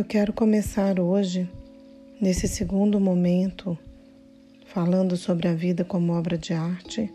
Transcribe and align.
Eu 0.00 0.04
quero 0.06 0.32
começar 0.32 0.98
hoje, 0.98 1.46
nesse 2.18 2.48
segundo 2.48 2.98
momento, 2.98 3.76
falando 4.64 5.14
sobre 5.14 5.46
a 5.46 5.52
vida 5.52 5.84
como 5.84 6.14
obra 6.14 6.38
de 6.38 6.54
arte, 6.54 7.12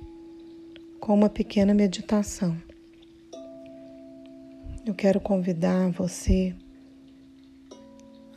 com 1.00 1.16
uma 1.16 1.28
pequena 1.28 1.74
meditação. 1.74 2.56
Eu 4.86 4.94
quero 4.94 5.20
convidar 5.20 5.90
você 5.90 6.56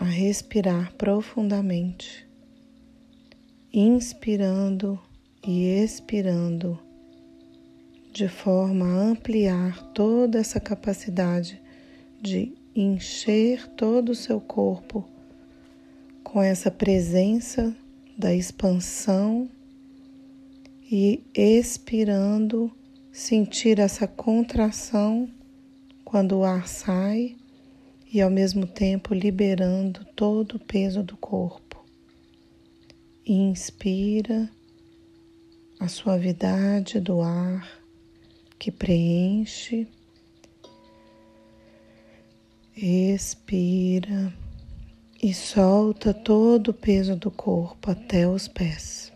a 0.01 0.07
respirar 0.07 0.95
profundamente, 0.95 2.27
inspirando 3.71 4.99
e 5.47 5.67
expirando, 5.67 6.81
de 8.15 8.29
forma 8.29 8.87
a 8.87 9.03
ampliar 9.11 9.93
toda 9.93 10.39
essa 10.39 10.59
capacidade 10.59 11.61
de 12.19 12.58
encher 12.81 13.67
todo 13.71 14.11
o 14.11 14.15
seu 14.15 14.41
corpo 14.41 15.05
com 16.23 16.41
essa 16.41 16.71
presença 16.71 17.75
da 18.17 18.33
expansão 18.35 19.51
e 20.91 21.25
expirando, 21.35 22.71
sentir 23.11 23.79
essa 23.79 24.07
contração 24.07 25.29
quando 26.05 26.39
o 26.39 26.45
ar 26.45 26.69
sai 26.69 27.37
e 28.13 28.21
ao 28.21 28.31
mesmo 28.31 28.67
tempo 28.67 29.13
liberando 29.13 30.05
todo 30.15 30.55
o 30.55 30.65
peso 30.65 31.03
do 31.03 31.17
corpo. 31.17 31.85
Inspira 33.27 34.49
a 35.81 35.89
suavidade 35.89 37.01
do 37.01 37.21
ar 37.21 37.83
que 38.59 38.71
preenche 38.71 39.87
Expira 42.81 44.33
e 45.21 45.35
solta 45.35 46.15
todo 46.15 46.69
o 46.69 46.73
peso 46.73 47.17
do 47.17 47.29
corpo 47.29 47.91
até 47.91 48.29
os 48.29 48.47
pés. 48.47 49.13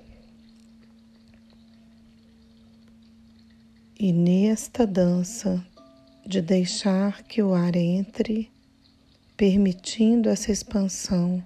E 3.96 4.12
nesta 4.12 4.84
dança 4.84 5.64
de 6.26 6.42
deixar 6.42 7.22
que 7.22 7.40
o 7.40 7.54
ar 7.54 7.76
entre, 7.76 8.50
permitindo 9.36 10.28
essa 10.28 10.50
expansão 10.50 11.40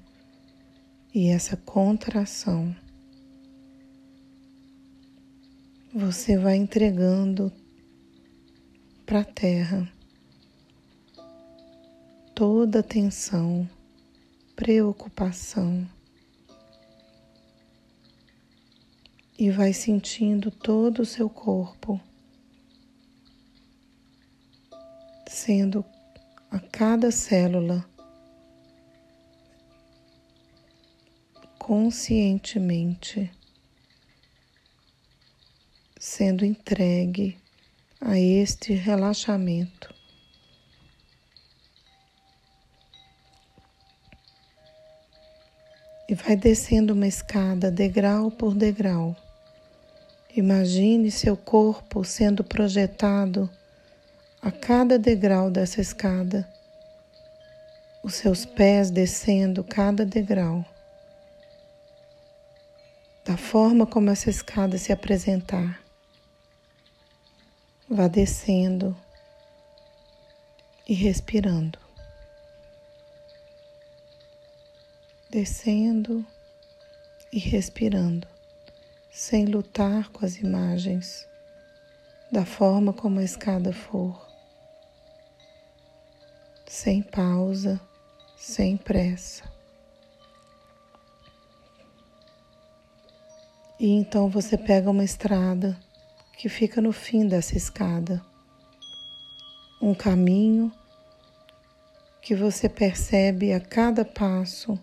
e 1.15 1.29
essa 1.29 1.55
contração, 1.55 2.75
você 5.93 6.39
vai 6.39 6.57
entregando 6.57 7.53
para 9.05 9.21
a 9.21 9.25
terra 9.25 9.96
toda 12.37 12.83
tensão, 12.83 13.67
preocupação 14.55 15.89
e 19.39 19.51
vai 19.51 19.73
sentindo 19.73 20.51
todo 20.51 21.01
o 21.01 21.07
seu 21.07 21.31
corpo 21.31 21.99
sendo 25.27 25.83
a 26.51 26.61
cada 26.61 27.11
célula 27.11 27.89
conscientemente 31.59 33.31
sendo 35.99 36.45
entregue 36.45 37.39
a 37.99 38.19
este 38.21 38.75
relaxamento. 38.75 39.96
E 46.09 46.15
vai 46.15 46.37
descendo 46.37 46.93
uma 46.93 47.07
escada 47.07 47.71
degrau 47.71 48.31
por 48.31 48.55
degrau. 48.55 49.17
Imagine 50.37 51.11
seu 51.11 51.37
corpo 51.37 52.05
sendo 52.05 52.45
projetado 52.45 53.51
a 54.41 54.51
cada 54.53 54.99
degrau 54.99 55.51
dessa 55.51 55.81
escada, 55.81 56.49
os 58.03 58.15
seus 58.15 58.45
pés 58.45 58.91
descendo 58.91 59.65
cada 59.65 60.05
degrau. 60.05 60.65
Da 63.25 63.37
forma 63.37 63.87
como 63.87 64.11
essa 64.11 64.31
escada 64.31 64.79
se 64.79 64.93
apresentar, 64.93 65.81
vá 67.89 68.07
descendo 68.07 68.97
e 70.87 70.95
respirando. 70.95 71.86
Descendo 75.29 76.25
e 77.33 77.39
respirando, 77.39 78.29
sem 79.11 79.45
lutar 79.45 80.09
com 80.11 80.25
as 80.25 80.37
imagens, 80.37 81.29
da 82.31 82.45
forma 82.45 82.93
como 82.93 83.19
a 83.19 83.25
escada 83.25 83.73
for, 83.73 84.25
sem 86.67 87.03
pausa, 87.03 87.81
sem 88.37 88.77
pressa. 88.77 89.45
E 93.79 93.91
então 93.91 94.29
você 94.31 94.57
pega 94.57 94.91
uma 94.91 95.05
estrada 95.05 95.79
que 96.39 96.49
fica 96.49 96.81
no 96.81 96.93
fim 96.93 97.27
dessa 97.27 97.57
escada, 97.57 98.25
um 99.83 99.95
caminho 99.95 100.73
que 102.23 102.35
você 102.35 102.69
percebe 102.69 103.53
a 103.53 103.61
cada 103.61 104.05
passo 104.05 104.79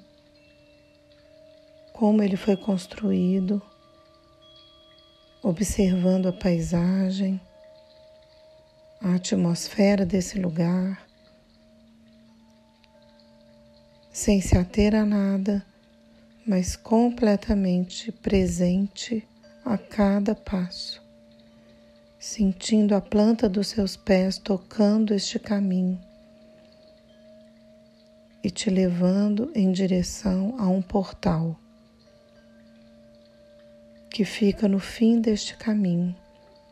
como 1.94 2.24
ele 2.24 2.36
foi 2.36 2.58
construído, 2.58 3.62
observando 5.44 6.28
a 6.28 6.34
paisagem, 6.34 7.40
a 9.00 9.16
atmosfera 9.16 10.04
desse 10.04 10.40
lugar, 10.40 11.06
sem 14.12 14.42
se 14.42 14.58
ater 14.58 14.96
a 14.96 15.06
nada, 15.06 15.64
mas 16.46 16.76
completamente 16.76 18.12
presente 18.12 19.26
a 19.64 19.78
cada 19.78 20.34
passo, 20.34 21.02
sentindo 22.20 22.96
a 22.96 23.02
planta 23.02 23.48
dos 23.48 23.68
seus 23.68 23.96
pés 23.96 24.40
tocando 24.40 25.14
este 25.14 25.38
caminho 25.38 26.02
e 28.44 28.50
te 28.50 28.70
levando 28.70 29.52
em 29.54 29.72
direção 29.72 30.56
a 30.58 30.68
um 30.68 30.82
portal 30.82 31.60
que 34.14 34.24
fica 34.24 34.68
no 34.68 34.78
fim 34.78 35.20
deste 35.20 35.58
caminho, 35.58 36.16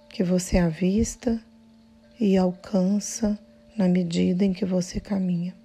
que 0.08 0.24
você 0.24 0.60
avista 0.60 1.44
e 2.20 2.38
alcança 2.38 3.38
na 3.76 3.88
medida 3.88 4.46
em 4.46 4.54
que 4.54 4.64
você 4.64 5.00
caminha. 5.00 5.56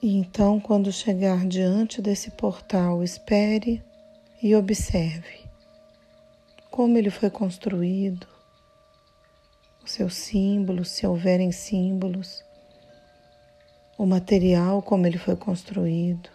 E 0.00 0.16
então, 0.16 0.60
quando 0.60 0.92
chegar 0.92 1.44
diante 1.44 2.00
desse 2.00 2.30
portal, 2.30 3.02
espere 3.02 3.82
e 4.40 4.54
observe 4.54 5.44
como 6.70 6.96
ele 6.96 7.10
foi 7.10 7.30
construído, 7.30 8.28
os 9.84 9.90
seus 9.90 10.14
símbolos, 10.14 10.90
se 10.90 11.04
houverem 11.04 11.50
símbolos, 11.50 12.45
o 13.98 14.04
material 14.04 14.82
como 14.82 15.06
ele 15.06 15.18
foi 15.18 15.36
construído, 15.36 16.28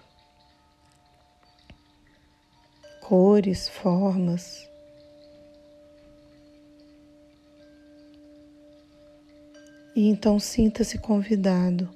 cores, 3.01 3.69
formas. 3.69 4.67
E 9.95 10.07
então 10.07 10.39
sinta-se 10.39 10.97
convidado 10.97 11.89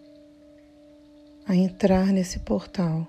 a 1.47 1.55
entrar 1.55 2.07
nesse 2.07 2.39
portal 2.39 3.07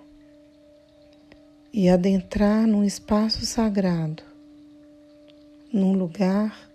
e 1.72 1.90
adentrar 1.90 2.66
num 2.66 2.84
espaço 2.84 3.44
sagrado, 3.44 4.22
num 5.72 5.92
lugar 5.92 6.70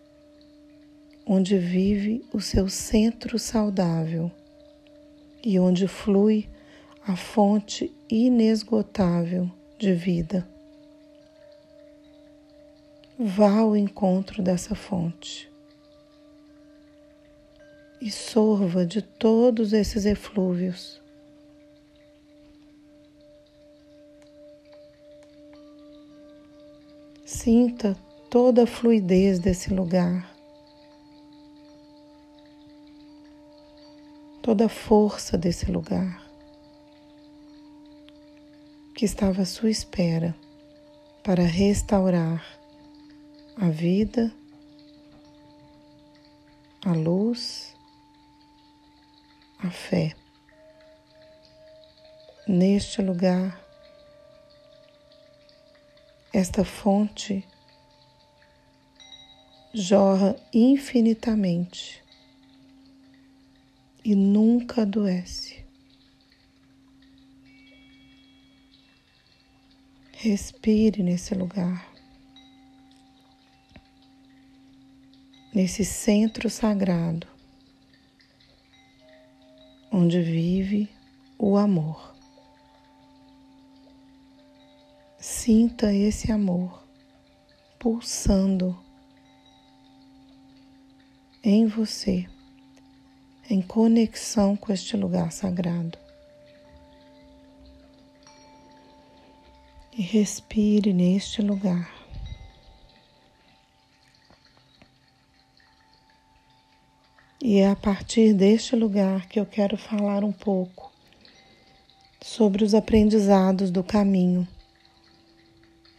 onde 1.25 1.57
vive 1.57 2.25
o 2.33 2.41
seu 2.41 2.67
centro 2.67 3.39
saudável 3.39 4.29
e 5.43 5.59
onde 5.59 5.87
flui 5.87 6.49
a 7.07 7.15
fonte 7.15 7.93
inesgotável 8.09 9.49
de 9.77 9.93
vida. 9.93 10.47
Vá 13.17 13.59
ao 13.59 13.75
encontro 13.75 14.41
dessa 14.41 14.75
fonte 14.75 15.51
e 18.01 18.09
sorva 18.09 18.83
de 18.85 19.01
todos 19.01 19.73
esses 19.73 20.05
eflúvios. 20.05 20.99
Sinta 27.23 27.95
toda 28.29 28.63
a 28.63 28.67
fluidez 28.67 29.39
desse 29.39 29.73
lugar. 29.73 30.30
Toda 34.51 34.65
a 34.65 34.69
força 34.69 35.37
desse 35.37 35.71
lugar 35.71 36.21
que 38.93 39.05
estava 39.05 39.43
à 39.43 39.45
sua 39.45 39.69
espera 39.69 40.35
para 41.23 41.41
restaurar 41.43 42.45
a 43.55 43.69
vida, 43.69 44.29
a 46.85 46.91
luz, 46.91 47.73
a 49.59 49.71
fé. 49.71 50.13
Neste 52.45 53.01
lugar, 53.01 53.57
esta 56.33 56.65
fonte 56.65 57.47
jorra 59.73 60.35
infinitamente 60.51 62.00
e 64.03 64.15
nunca 64.15 64.81
adoece. 64.81 65.63
Respire 70.13 71.01
nesse 71.01 71.33
lugar, 71.33 71.91
nesse 75.53 75.83
centro 75.83 76.49
sagrado, 76.49 77.27
onde 79.91 80.21
vive 80.21 80.89
o 81.39 81.57
amor. 81.57 82.15
Sinta 85.17 85.93
esse 85.93 86.31
amor 86.31 86.83
pulsando 87.79 88.79
em 91.43 91.65
você, 91.65 92.27
em 93.51 93.61
conexão 93.61 94.55
com 94.55 94.71
este 94.71 94.95
lugar 94.95 95.31
sagrado. 95.31 95.97
e 99.97 100.01
respire 100.01 100.93
neste 100.93 101.41
lugar. 101.41 101.91
E 107.43 107.57
é 107.57 107.69
a 107.69 107.75
partir 107.75 108.33
deste 108.33 108.75
lugar 108.75 109.27
que 109.27 109.39
eu 109.39 109.45
quero 109.45 109.75
falar 109.75 110.23
um 110.23 110.31
pouco 110.31 110.91
sobre 112.21 112.63
os 112.63 112.75
aprendizados 112.75 113.71
do 113.71 113.83
caminho 113.83 114.47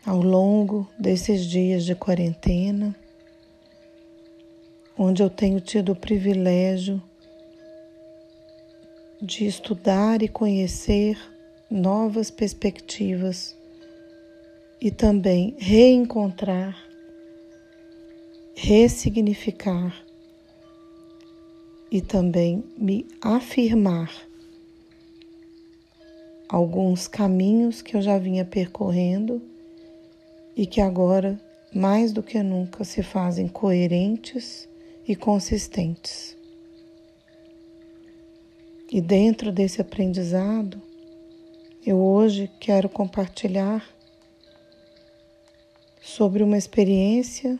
ao 0.06 0.20
longo 0.20 0.88
desses 0.98 1.44
dias 1.44 1.84
de 1.84 1.94
quarentena, 1.94 2.94
onde 4.96 5.22
eu 5.22 5.28
tenho 5.28 5.60
tido 5.60 5.92
o 5.92 5.96
privilégio 5.96 7.02
de 9.22 9.46
estudar 9.46 10.20
e 10.20 10.26
conhecer 10.26 11.16
novas 11.70 12.28
perspectivas 12.28 13.56
e 14.80 14.90
também 14.90 15.54
reencontrar, 15.60 16.76
ressignificar 18.52 19.94
e 21.88 22.00
também 22.00 22.64
me 22.76 23.06
afirmar 23.20 24.12
alguns 26.48 27.06
caminhos 27.06 27.80
que 27.80 27.96
eu 27.96 28.02
já 28.02 28.18
vinha 28.18 28.44
percorrendo 28.44 29.40
e 30.56 30.66
que 30.66 30.80
agora, 30.80 31.40
mais 31.72 32.12
do 32.12 32.24
que 32.24 32.42
nunca, 32.42 32.82
se 32.82 33.04
fazem 33.04 33.46
coerentes 33.46 34.68
e 35.06 35.14
consistentes. 35.14 36.41
E 38.92 39.00
dentro 39.00 39.50
desse 39.50 39.80
aprendizado, 39.80 40.78
eu 41.86 41.96
hoje 41.98 42.50
quero 42.60 42.90
compartilhar 42.90 43.82
sobre 46.02 46.42
uma 46.42 46.58
experiência 46.58 47.58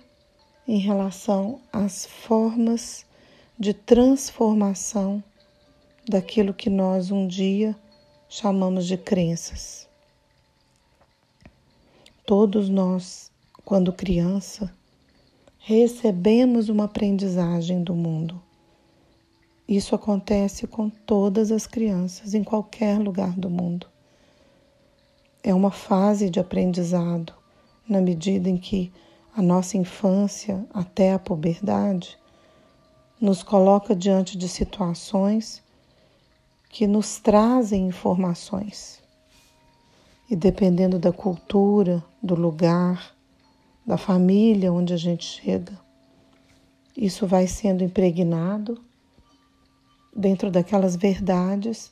em 0.69 0.77
relação 0.77 1.59
às 1.73 2.05
formas 2.05 3.07
de 3.59 3.73
transformação 3.73 5.25
daquilo 6.07 6.53
que 6.53 6.69
nós 6.69 7.11
um 7.11 7.27
dia 7.27 7.75
chamamos 8.29 8.87
de 8.87 8.99
crenças. 8.99 9.89
Todos 12.27 12.69
nós, 12.69 13.33
quando 13.65 13.91
criança, 13.91 14.71
recebemos 15.61 16.69
uma 16.69 16.85
aprendizagem 16.85 17.83
do 17.83 17.95
mundo. 17.95 18.52
Isso 19.73 19.95
acontece 19.95 20.67
com 20.67 20.91
todas 20.91 21.51
as 21.51 21.67
crianças 21.67 22.35
em 22.35 22.45
qualquer 22.45 22.99
lugar 22.99 23.31
do 23.31 23.49
mundo. 23.49 23.87
É 25.43 25.55
uma 25.55 25.71
fase 25.71 26.29
de 26.29 26.39
aprendizado 26.39 27.33
na 27.89 27.99
medida 27.99 28.51
em 28.51 28.59
que 28.59 28.93
a 29.35 29.41
nossa 29.41 29.79
infância 29.79 30.63
até 30.75 31.15
a 31.15 31.19
puberdade 31.19 32.19
nos 33.19 33.43
coloca 33.43 33.97
diante 33.97 34.37
de 34.37 34.47
situações 34.47 35.63
que 36.69 36.87
nos 36.87 37.19
trazem 37.19 37.87
informações. 37.87 39.03
E 40.29 40.37
dependendo 40.37 40.99
da 40.99 41.15
cultura, 41.15 42.05
do 42.23 42.35
lugar, 42.35 43.17
da 43.87 43.97
família 43.97 44.71
onde 44.71 44.93
a 44.93 44.99
gente 44.99 45.25
chega, 45.25 45.81
isso 46.95 47.27
vai 47.27 47.47
sendo 47.47 47.83
impregnado 47.83 48.92
dentro 50.15 50.51
daquelas 50.51 50.97
verdades 50.97 51.91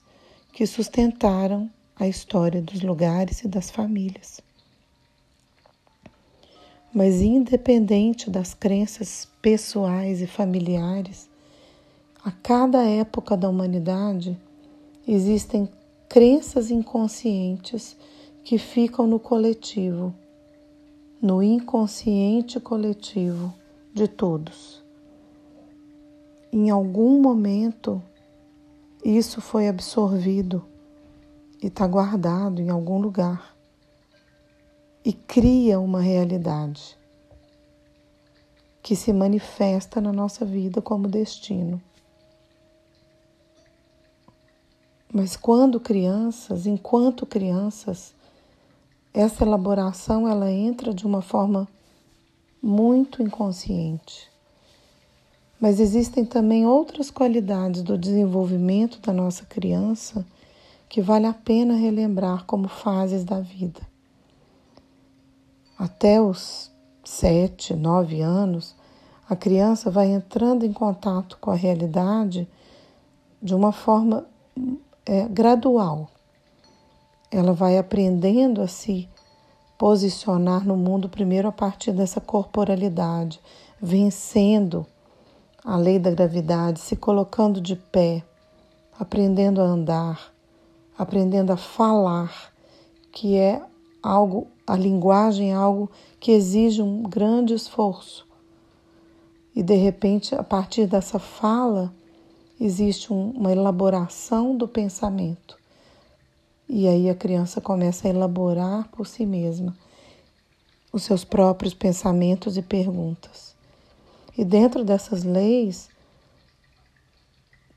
que 0.52 0.66
sustentaram 0.66 1.70
a 1.96 2.06
história 2.06 2.60
dos 2.60 2.82
lugares 2.82 3.42
e 3.42 3.48
das 3.48 3.70
famílias. 3.70 4.40
Mas, 6.92 7.20
independente 7.20 8.28
das 8.28 8.52
crenças 8.52 9.28
pessoais 9.40 10.20
e 10.20 10.26
familiares, 10.26 11.28
a 12.24 12.30
cada 12.30 12.82
época 12.82 13.36
da 13.36 13.48
humanidade 13.48 14.36
existem 15.06 15.68
crenças 16.08 16.70
inconscientes 16.70 17.96
que 18.42 18.58
ficam 18.58 19.06
no 19.06 19.20
coletivo, 19.20 20.12
no 21.22 21.42
inconsciente 21.42 22.58
coletivo 22.58 23.54
de 23.94 24.08
todos. 24.08 24.82
Em 26.52 26.68
algum 26.68 27.20
momento, 27.20 28.02
isso 29.04 29.40
foi 29.40 29.68
absorvido 29.68 30.64
e 31.62 31.66
está 31.66 31.86
guardado 31.86 32.60
em 32.60 32.70
algum 32.70 33.00
lugar 33.00 33.56
e 35.04 35.12
cria 35.12 35.80
uma 35.80 36.00
realidade 36.00 36.98
que 38.82 38.94
se 38.94 39.12
manifesta 39.12 40.00
na 40.00 40.12
nossa 40.12 40.44
vida 40.44 40.80
como 40.82 41.08
destino. 41.08 41.80
Mas 45.12 45.36
quando 45.36 45.80
crianças, 45.80 46.66
enquanto 46.66 47.26
crianças, 47.26 48.14
essa 49.12 49.44
elaboração 49.44 50.28
ela 50.28 50.50
entra 50.50 50.94
de 50.94 51.04
uma 51.04 51.20
forma 51.20 51.68
muito 52.62 53.22
inconsciente. 53.22 54.29
Mas 55.60 55.78
existem 55.78 56.24
também 56.24 56.66
outras 56.66 57.10
qualidades 57.10 57.82
do 57.82 57.98
desenvolvimento 57.98 59.00
da 59.00 59.12
nossa 59.12 59.44
criança 59.44 60.24
que 60.88 61.02
vale 61.02 61.26
a 61.26 61.34
pena 61.34 61.74
relembrar 61.74 62.44
como 62.46 62.66
fases 62.66 63.24
da 63.24 63.40
vida 63.40 63.90
até 65.80 66.20
os 66.20 66.70
sete, 67.02 67.74
nove 67.74 68.20
anos, 68.20 68.76
a 69.26 69.34
criança 69.34 69.90
vai 69.90 70.10
entrando 70.10 70.66
em 70.66 70.74
contato 70.74 71.38
com 71.40 71.50
a 71.50 71.54
realidade 71.54 72.46
de 73.40 73.54
uma 73.54 73.72
forma 73.72 74.26
é, 75.06 75.26
gradual. 75.26 76.10
Ela 77.30 77.54
vai 77.54 77.78
aprendendo 77.78 78.60
a 78.60 78.68
se 78.68 79.08
posicionar 79.78 80.66
no 80.66 80.76
mundo 80.76 81.08
primeiro 81.08 81.48
a 81.48 81.52
partir 81.52 81.92
dessa 81.92 82.20
corporalidade, 82.20 83.40
vencendo 83.80 84.86
a 85.64 85.76
lei 85.76 85.98
da 85.98 86.10
gravidade, 86.10 86.80
se 86.80 86.96
colocando 86.96 87.60
de 87.60 87.76
pé, 87.76 88.22
aprendendo 88.98 89.60
a 89.60 89.64
andar, 89.64 90.32
aprendendo 90.96 91.52
a 91.52 91.56
falar, 91.56 92.52
que 93.12 93.36
é 93.36 93.62
algo 94.02 94.46
a 94.70 94.76
linguagem 94.76 95.50
é 95.50 95.54
algo 95.54 95.90
que 96.20 96.30
exige 96.30 96.80
um 96.80 97.02
grande 97.02 97.54
esforço. 97.54 98.24
E 99.52 99.64
de 99.64 99.74
repente, 99.74 100.32
a 100.32 100.44
partir 100.44 100.86
dessa 100.86 101.18
fala, 101.18 101.92
existe 102.60 103.12
um, 103.12 103.30
uma 103.30 103.50
elaboração 103.50 104.56
do 104.56 104.68
pensamento. 104.68 105.58
E 106.68 106.86
aí 106.86 107.10
a 107.10 107.16
criança 107.16 107.60
começa 107.60 108.06
a 108.06 108.10
elaborar 108.10 108.88
por 108.92 109.08
si 109.08 109.26
mesma 109.26 109.76
os 110.92 111.02
seus 111.02 111.24
próprios 111.24 111.74
pensamentos 111.74 112.56
e 112.56 112.62
perguntas. 112.62 113.56
E 114.36 114.44
dentro 114.44 114.84
dessas 114.84 115.24
leis 115.24 115.88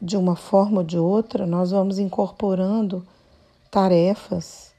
de 0.02 0.18
uma 0.18 0.36
forma 0.36 0.80
ou 0.80 0.84
de 0.84 0.98
outra, 0.98 1.46
nós 1.46 1.72
vamos 1.72 1.98
incorporando 1.98 3.06
tarefas. 3.72 4.74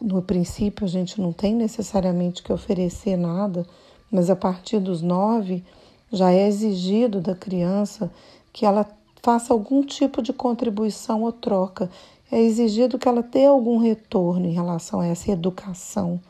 No 0.00 0.22
princípio, 0.22 0.84
a 0.84 0.88
gente 0.88 1.20
não 1.20 1.32
tem 1.32 1.54
necessariamente 1.54 2.42
que 2.42 2.52
oferecer 2.52 3.16
nada, 3.16 3.66
mas 4.10 4.30
a 4.30 4.36
partir 4.36 4.78
dos 4.78 5.02
nove 5.02 5.64
já 6.12 6.30
é 6.30 6.46
exigido 6.46 7.20
da 7.20 7.34
criança 7.34 8.10
que 8.52 8.64
ela 8.64 8.86
faça 9.20 9.52
algum 9.52 9.82
tipo 9.84 10.22
de 10.22 10.32
contribuição 10.32 11.22
ou 11.22 11.32
troca. 11.32 11.90
É 12.30 12.40
exigido 12.40 12.98
que 12.98 13.08
ela 13.08 13.22
dê 13.22 13.46
algum 13.46 13.78
retorno 13.78 14.46
em 14.46 14.52
relação 14.52 15.00
a 15.00 15.06
essa 15.06 15.30
educação, 15.30 16.20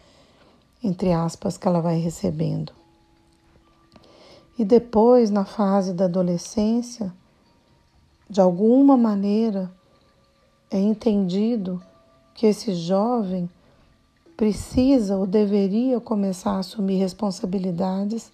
entre 0.82 1.12
aspas, 1.12 1.58
que 1.58 1.68
ela 1.68 1.80
vai 1.80 1.98
recebendo. 1.98 2.72
E 4.58 4.64
depois, 4.64 5.30
na 5.30 5.44
fase 5.44 5.92
da 5.92 6.04
adolescência, 6.04 7.12
de 8.28 8.40
alguma 8.40 8.96
maneira, 8.96 9.70
é 10.70 10.78
entendido 10.78 11.82
que 12.34 12.46
esse 12.46 12.74
jovem 12.74 13.48
precisa 14.36 15.16
ou 15.16 15.26
deveria 15.26 16.00
começar 16.00 16.52
a 16.52 16.58
assumir 16.58 16.96
responsabilidades 16.96 18.32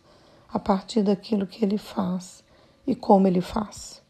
a 0.53 0.59
partir 0.59 1.03
daquilo 1.03 1.47
que 1.47 1.65
ele 1.65 1.79
faz 1.79 2.43
e 2.87 2.95
como 2.95 3.27
ele 3.27 3.41
faz. 3.41 4.03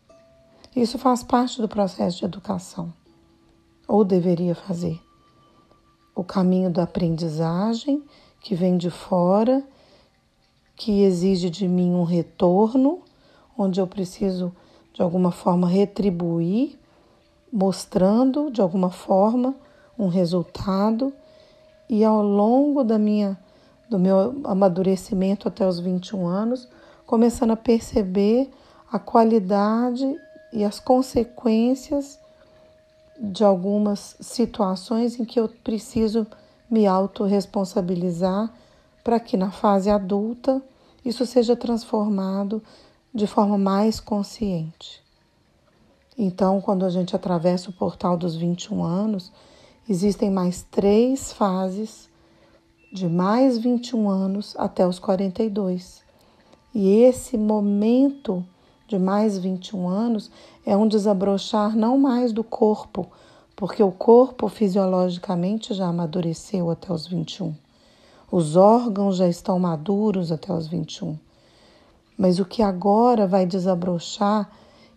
Isso 0.74 0.98
faz 0.98 1.22
parte 1.22 1.60
do 1.60 1.68
processo 1.68 2.18
de 2.18 2.24
educação, 2.24 2.92
ou 3.88 4.04
deveria 4.04 4.54
fazer. 4.54 5.00
O 6.14 6.22
caminho 6.22 6.70
da 6.70 6.84
aprendizagem 6.84 8.02
que 8.40 8.54
vem 8.54 8.76
de 8.76 8.88
fora, 8.88 9.64
que 10.80 11.02
exige 11.02 11.50
de 11.50 11.68
mim 11.68 11.92
um 11.92 12.04
retorno, 12.04 13.02
onde 13.56 13.78
eu 13.78 13.86
preciso 13.86 14.50
de 14.94 15.02
alguma 15.02 15.30
forma 15.30 15.68
retribuir, 15.68 16.78
mostrando 17.52 18.50
de 18.50 18.62
alguma 18.62 18.88
forma 18.88 19.54
um 19.98 20.08
resultado. 20.08 21.12
E 21.86 22.02
ao 22.02 22.22
longo 22.22 22.82
da 22.82 22.98
minha 22.98 23.38
do 23.90 23.98
meu 23.98 24.40
amadurecimento 24.42 25.46
até 25.46 25.68
os 25.68 25.78
21 25.78 26.26
anos, 26.26 26.66
começando 27.04 27.50
a 27.50 27.56
perceber 27.56 28.48
a 28.90 28.98
qualidade 28.98 30.16
e 30.50 30.64
as 30.64 30.80
consequências 30.80 32.18
de 33.18 33.44
algumas 33.44 34.16
situações 34.18 35.20
em 35.20 35.26
que 35.26 35.38
eu 35.38 35.46
preciso 35.62 36.26
me 36.70 36.86
autorresponsabilizar 36.86 38.50
para 39.04 39.20
que 39.20 39.36
na 39.36 39.50
fase 39.50 39.90
adulta 39.90 40.62
isso 41.04 41.24
seja 41.26 41.56
transformado 41.56 42.62
de 43.14 43.26
forma 43.26 43.58
mais 43.58 44.00
consciente. 44.00 45.02
Então, 46.16 46.60
quando 46.60 46.84
a 46.84 46.90
gente 46.90 47.16
atravessa 47.16 47.70
o 47.70 47.72
portal 47.72 48.16
dos 48.16 48.36
21 48.36 48.84
anos, 48.84 49.32
existem 49.88 50.30
mais 50.30 50.62
três 50.70 51.32
fases 51.32 52.08
de 52.92 53.08
mais 53.08 53.56
21 53.56 54.08
anos 54.08 54.54
até 54.58 54.86
os 54.86 54.98
42. 54.98 56.02
E 56.74 57.02
esse 57.02 57.38
momento 57.38 58.44
de 58.86 58.98
mais 58.98 59.38
21 59.38 59.88
anos 59.88 60.30
é 60.66 60.76
um 60.76 60.86
desabrochar 60.86 61.76
não 61.76 61.96
mais 61.96 62.32
do 62.32 62.44
corpo, 62.44 63.06
porque 63.56 63.82
o 63.82 63.92
corpo 63.92 64.48
fisiologicamente 64.48 65.72
já 65.72 65.86
amadureceu 65.86 66.70
até 66.70 66.92
os 66.92 67.06
21. 67.06 67.54
Os 68.30 68.56
órgãos 68.56 69.16
já 69.16 69.28
estão 69.28 69.58
maduros 69.58 70.30
até 70.30 70.52
os 70.52 70.66
21. 70.66 71.18
Mas 72.16 72.38
o 72.38 72.44
que 72.44 72.62
agora 72.62 73.26
vai 73.26 73.46
desabrochar 73.46 74.50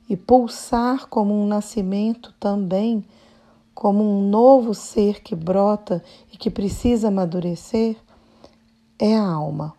e 0.09 0.15
pulsar 0.15 1.07
como 1.07 1.33
um 1.33 1.47
nascimento 1.47 2.33
também 2.39 3.05
como 3.73 4.03
um 4.03 4.29
novo 4.29 4.73
ser 4.73 5.21
que 5.21 5.35
brota 5.35 6.03
e 6.31 6.37
que 6.37 6.49
precisa 6.49 7.07
amadurecer, 7.07 7.97
é 8.99 9.17
a 9.17 9.27
alma. 9.27 9.73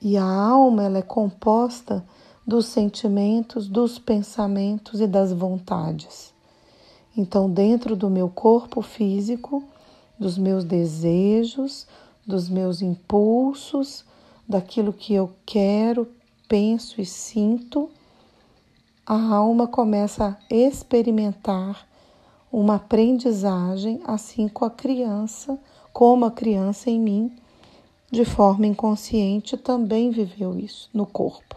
E 0.00 0.16
a 0.16 0.24
alma 0.24 0.84
ela 0.84 0.98
é 0.98 1.02
composta 1.02 2.04
dos 2.46 2.66
sentimentos, 2.66 3.68
dos 3.68 3.98
pensamentos 3.98 5.00
e 5.00 5.06
das 5.06 5.32
vontades. 5.32 6.32
Então, 7.16 7.50
dentro 7.50 7.94
do 7.94 8.08
meu 8.08 8.28
corpo 8.28 8.80
físico, 8.80 9.62
dos 10.18 10.38
meus 10.38 10.64
desejos, 10.64 11.86
dos 12.26 12.48
meus 12.48 12.82
impulsos, 12.82 14.04
daquilo 14.48 14.92
que 14.92 15.14
eu 15.14 15.32
quero, 15.44 16.08
penso 16.48 17.00
e 17.00 17.06
sinto, 17.06 17.90
a 19.06 19.34
alma 19.34 19.66
começa 19.66 20.26
a 20.26 20.54
experimentar 20.54 21.86
uma 22.52 22.76
aprendizagem, 22.76 24.00
assim 24.04 24.46
com 24.46 24.64
a 24.64 24.70
criança, 24.70 25.58
como 25.92 26.24
a 26.24 26.30
criança 26.30 26.90
em 26.90 27.00
mim, 27.00 27.36
de 28.10 28.24
forma 28.24 28.66
inconsciente, 28.66 29.56
também 29.56 30.10
viveu 30.10 30.58
isso 30.58 30.90
no 30.92 31.06
corpo. 31.06 31.56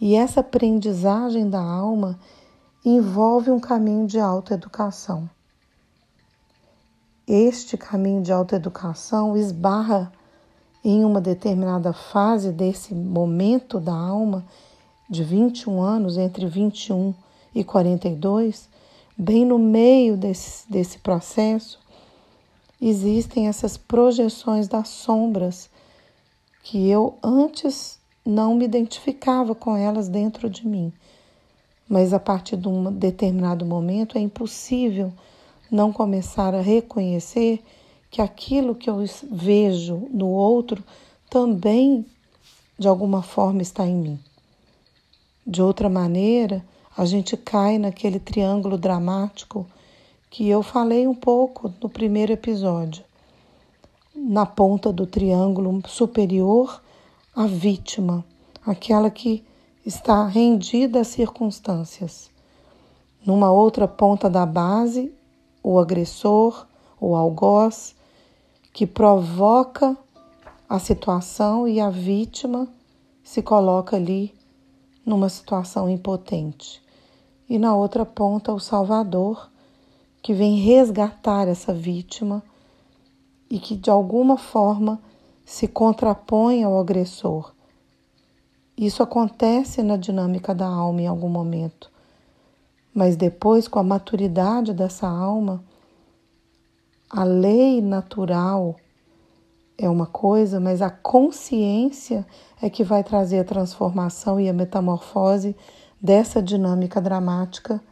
E 0.00 0.16
essa 0.16 0.40
aprendizagem 0.40 1.48
da 1.48 1.62
alma 1.62 2.18
envolve 2.84 3.50
um 3.50 3.60
caminho 3.60 4.06
de 4.08 4.18
autoeducação. 4.18 5.30
Este 7.26 7.76
caminho 7.76 8.20
de 8.20 8.32
autoeducação 8.32 9.36
esbarra 9.36 10.12
em 10.84 11.04
uma 11.04 11.20
determinada 11.20 11.92
fase 11.92 12.50
desse 12.50 12.94
momento 12.94 13.78
da 13.78 13.94
alma, 13.94 14.44
de 15.08 15.22
21 15.22 15.80
anos, 15.80 16.16
entre 16.16 16.46
21 16.46 17.14
e 17.54 17.62
42, 17.62 18.68
bem 19.16 19.44
no 19.44 19.58
meio 19.58 20.16
desse, 20.16 20.70
desse 20.70 20.98
processo, 20.98 21.78
existem 22.80 23.46
essas 23.46 23.76
projeções 23.76 24.66
das 24.66 24.88
sombras 24.88 25.70
que 26.64 26.88
eu 26.88 27.18
antes 27.22 28.00
não 28.24 28.54
me 28.54 28.64
identificava 28.64 29.54
com 29.54 29.76
elas 29.76 30.08
dentro 30.08 30.50
de 30.50 30.66
mim. 30.66 30.92
Mas 31.88 32.12
a 32.12 32.18
partir 32.18 32.56
de 32.56 32.68
um 32.68 32.90
determinado 32.90 33.64
momento 33.64 34.18
é 34.18 34.20
impossível 34.20 35.12
não 35.72 35.90
começar 35.90 36.54
a 36.54 36.60
reconhecer 36.60 37.64
que 38.10 38.20
aquilo 38.20 38.74
que 38.74 38.90
eu 38.90 39.02
vejo 39.30 40.06
no 40.10 40.28
outro 40.28 40.84
também 41.30 42.04
de 42.78 42.86
alguma 42.86 43.22
forma 43.22 43.62
está 43.62 43.86
em 43.86 43.96
mim. 43.96 44.20
De 45.46 45.62
outra 45.62 45.88
maneira, 45.88 46.62
a 46.94 47.06
gente 47.06 47.38
cai 47.38 47.78
naquele 47.78 48.20
triângulo 48.20 48.76
dramático 48.76 49.66
que 50.28 50.46
eu 50.46 50.62
falei 50.62 51.08
um 51.08 51.14
pouco 51.14 51.72
no 51.82 51.88
primeiro 51.88 52.32
episódio. 52.32 53.02
Na 54.14 54.44
ponta 54.44 54.92
do 54.92 55.06
triângulo 55.06 55.82
superior, 55.88 56.82
a 57.34 57.46
vítima, 57.46 58.22
aquela 58.64 59.10
que 59.10 59.42
está 59.86 60.26
rendida 60.26 61.00
às 61.00 61.08
circunstâncias. 61.08 62.30
Numa 63.24 63.50
outra 63.50 63.88
ponta 63.88 64.28
da 64.28 64.44
base, 64.44 65.12
o 65.62 65.78
agressor, 65.78 66.66
o 67.00 67.14
algoz, 67.14 67.94
que 68.72 68.86
provoca 68.86 69.96
a 70.68 70.78
situação 70.78 71.68
e 71.68 71.80
a 71.80 71.90
vítima 71.90 72.66
se 73.22 73.42
coloca 73.42 73.96
ali 73.96 74.34
numa 75.04 75.28
situação 75.28 75.88
impotente 75.88 76.82
e 77.52 77.58
na 77.58 77.76
outra 77.76 78.06
ponta 78.06 78.50
o 78.50 78.58
Salvador, 78.58 79.50
que 80.22 80.32
vem 80.32 80.56
resgatar 80.56 81.46
essa 81.46 81.74
vítima 81.74 82.42
e 83.50 83.58
que 83.58 83.76
de 83.76 83.90
alguma 83.90 84.38
forma 84.38 84.98
se 85.44 85.68
contrapõe 85.68 86.64
ao 86.64 86.80
agressor. 86.80 87.52
Isso 88.74 89.02
acontece 89.02 89.82
na 89.82 89.98
dinâmica 89.98 90.54
da 90.54 90.66
alma 90.66 91.02
em 91.02 91.06
algum 91.06 91.28
momento, 91.28 91.91
mas 92.94 93.16
depois, 93.16 93.66
com 93.66 93.78
a 93.78 93.82
maturidade 93.82 94.72
dessa 94.72 95.08
alma, 95.08 95.64
a 97.08 97.24
lei 97.24 97.80
natural 97.80 98.76
é 99.78 99.88
uma 99.88 100.06
coisa, 100.06 100.60
mas 100.60 100.80
a 100.82 100.90
consciência 100.90 102.26
é 102.60 102.70
que 102.70 102.84
vai 102.84 103.02
trazer 103.02 103.40
a 103.40 103.44
transformação 103.44 104.40
e 104.40 104.48
a 104.48 104.52
metamorfose 104.52 105.56
dessa 106.00 106.42
dinâmica 106.42 107.00
dramática 107.00 107.82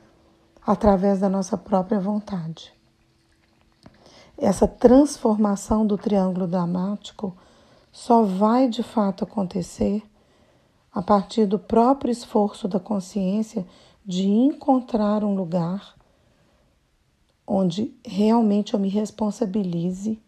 através 0.67 1.21
da 1.21 1.29
nossa 1.29 1.57
própria 1.57 1.99
vontade. 1.99 2.73
Essa 4.37 4.67
transformação 4.67 5.87
do 5.87 5.99
triângulo 5.99 6.47
dramático 6.47 7.37
só 7.93 8.23
vai 8.23 8.69
de 8.69 8.83
fato 8.83 9.25
acontecer 9.25 10.03
a 10.93 11.03
partir 11.03 11.47
do 11.47 11.59
próprio 11.59 12.11
esforço 12.11 12.67
da 12.67 12.81
consciência 12.81 13.67
de 14.11 14.27
encontrar 14.27 15.23
um 15.23 15.37
lugar 15.37 15.95
onde 17.47 17.95
realmente 18.05 18.75
eu 18.75 18.81
me 18.81 18.89
responsabilize 18.89 20.21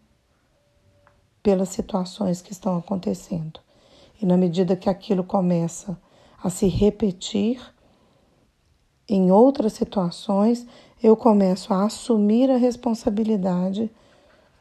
pelas 1.43 1.71
situações 1.71 2.41
que 2.41 2.53
estão 2.53 2.77
acontecendo. 2.79 3.59
E 4.21 4.25
na 4.25 4.37
medida 4.37 4.77
que 4.77 4.89
aquilo 4.89 5.25
começa 5.25 6.01
a 6.41 6.49
se 6.49 6.69
repetir, 6.69 7.61
em 9.09 9.33
outras 9.33 9.73
situações 9.73 10.65
eu 11.03 11.17
começo 11.17 11.75
a 11.75 11.85
assumir 11.85 12.53
a 12.53 12.57
responsabilidade 12.57 13.91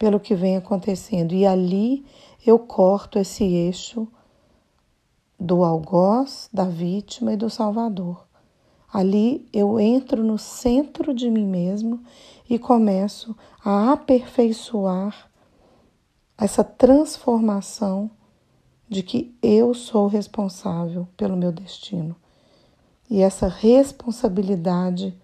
pelo 0.00 0.18
que 0.18 0.34
vem 0.34 0.56
acontecendo. 0.56 1.32
E 1.32 1.46
ali 1.46 2.04
eu 2.44 2.58
corto 2.58 3.20
esse 3.20 3.44
eixo 3.44 4.08
do 5.38 5.62
algoz, 5.62 6.48
da 6.52 6.64
vítima 6.64 7.34
e 7.34 7.36
do 7.36 7.48
salvador. 7.48 8.31
Ali 8.92 9.48
eu 9.54 9.80
entro 9.80 10.22
no 10.22 10.36
centro 10.36 11.14
de 11.14 11.30
mim 11.30 11.46
mesmo 11.46 12.00
e 12.50 12.58
começo 12.58 13.34
a 13.64 13.92
aperfeiçoar 13.92 15.30
essa 16.36 16.62
transformação 16.62 18.10
de 18.86 19.02
que 19.02 19.34
eu 19.42 19.72
sou 19.72 20.08
responsável 20.08 21.08
pelo 21.16 21.36
meu 21.36 21.50
destino. 21.50 22.14
E 23.08 23.22
essa 23.22 23.48
responsabilidade 23.48 25.14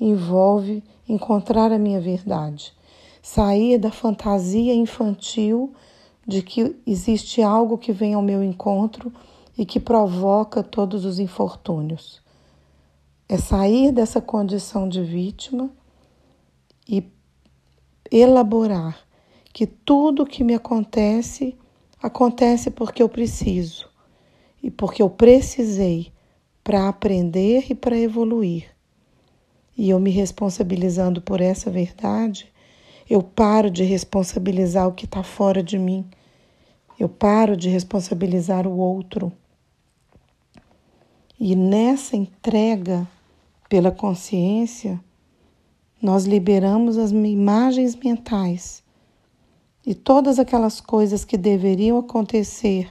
envolve 0.00 0.82
encontrar 1.08 1.70
a 1.70 1.78
minha 1.78 2.00
verdade, 2.00 2.72
sair 3.22 3.78
da 3.78 3.92
fantasia 3.92 4.74
infantil 4.74 5.72
de 6.26 6.42
que 6.42 6.74
existe 6.84 7.40
algo 7.42 7.78
que 7.78 7.92
vem 7.92 8.14
ao 8.14 8.22
meu 8.22 8.42
encontro 8.42 9.12
e 9.56 9.64
que 9.64 9.78
provoca 9.78 10.64
todos 10.64 11.04
os 11.04 11.20
infortúnios. 11.20 12.23
É 13.34 13.36
sair 13.36 13.90
dessa 13.90 14.20
condição 14.20 14.88
de 14.88 15.02
vítima 15.02 15.68
e 16.88 17.02
elaborar 18.08 18.96
que 19.52 19.66
tudo 19.66 20.24
que 20.24 20.44
me 20.44 20.54
acontece 20.54 21.58
acontece 22.00 22.70
porque 22.70 23.02
eu 23.02 23.08
preciso 23.08 23.90
e 24.62 24.70
porque 24.70 25.02
eu 25.02 25.10
precisei 25.10 26.12
para 26.62 26.88
aprender 26.88 27.66
e 27.68 27.74
para 27.74 27.98
evoluir. 27.98 28.70
E 29.76 29.90
eu 29.90 29.98
me 29.98 30.12
responsabilizando 30.12 31.20
por 31.20 31.40
essa 31.40 31.68
verdade, 31.72 32.46
eu 33.10 33.20
paro 33.20 33.68
de 33.68 33.82
responsabilizar 33.82 34.86
o 34.86 34.92
que 34.92 35.06
está 35.06 35.24
fora 35.24 35.60
de 35.60 35.76
mim. 35.76 36.06
Eu 37.00 37.08
paro 37.08 37.56
de 37.56 37.68
responsabilizar 37.68 38.64
o 38.64 38.78
outro. 38.78 39.32
E 41.36 41.56
nessa 41.56 42.14
entrega 42.14 43.08
pela 43.74 43.90
consciência, 43.90 45.00
nós 46.00 46.26
liberamos 46.26 46.96
as 46.96 47.10
imagens 47.10 47.96
mentais 47.96 48.84
e 49.84 49.96
todas 49.96 50.38
aquelas 50.38 50.80
coisas 50.80 51.24
que 51.24 51.36
deveriam 51.36 51.98
acontecer 51.98 52.88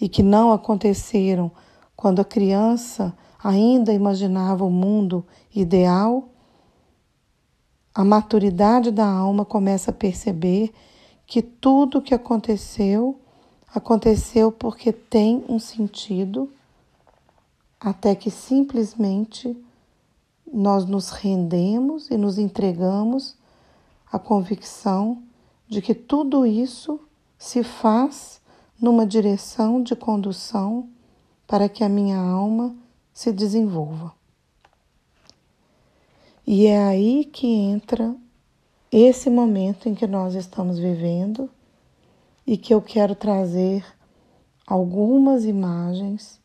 e 0.00 0.08
que 0.08 0.22
não 0.22 0.50
aconteceram 0.50 1.52
quando 1.94 2.20
a 2.20 2.24
criança 2.24 3.14
ainda 3.44 3.92
imaginava 3.92 4.64
o 4.64 4.70
mundo 4.70 5.22
ideal, 5.54 6.30
a 7.94 8.02
maturidade 8.02 8.90
da 8.90 9.06
alma 9.06 9.44
começa 9.44 9.90
a 9.90 9.94
perceber 9.94 10.72
que 11.26 11.42
tudo 11.42 11.98
o 11.98 12.02
que 12.02 12.14
aconteceu 12.14 13.20
aconteceu 13.74 14.50
porque 14.50 14.92
tem 14.92 15.44
um 15.46 15.58
sentido, 15.58 16.50
até 17.78 18.14
que 18.14 18.30
simplesmente 18.30 19.54
nós 20.52 20.84
nos 20.84 21.10
rendemos 21.10 22.10
e 22.10 22.16
nos 22.16 22.38
entregamos 22.38 23.36
à 24.12 24.18
convicção 24.18 25.22
de 25.66 25.80
que 25.80 25.94
tudo 25.94 26.44
isso 26.44 27.00
se 27.38 27.62
faz 27.62 28.40
numa 28.80 29.06
direção 29.06 29.82
de 29.82 29.96
condução 29.96 30.88
para 31.46 31.68
que 31.68 31.82
a 31.82 31.88
minha 31.88 32.18
alma 32.18 32.76
se 33.12 33.32
desenvolva. 33.32 34.12
E 36.46 36.66
é 36.66 36.82
aí 36.82 37.24
que 37.24 37.46
entra 37.46 38.14
esse 38.90 39.30
momento 39.30 39.88
em 39.88 39.94
que 39.94 40.06
nós 40.06 40.34
estamos 40.34 40.78
vivendo 40.78 41.48
e 42.46 42.58
que 42.58 42.74
eu 42.74 42.82
quero 42.82 43.14
trazer 43.14 43.84
algumas 44.66 45.44
imagens 45.44 46.41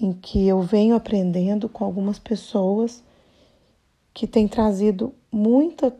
em 0.00 0.12
que 0.12 0.46
eu 0.46 0.60
venho 0.62 0.94
aprendendo 0.94 1.68
com 1.68 1.84
algumas 1.84 2.18
pessoas 2.18 3.02
que 4.14 4.26
têm 4.26 4.48
trazido 4.48 5.14
muita 5.30 5.94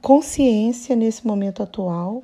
consciência 0.00 0.94
nesse 0.94 1.26
momento 1.26 1.62
atual 1.62 2.22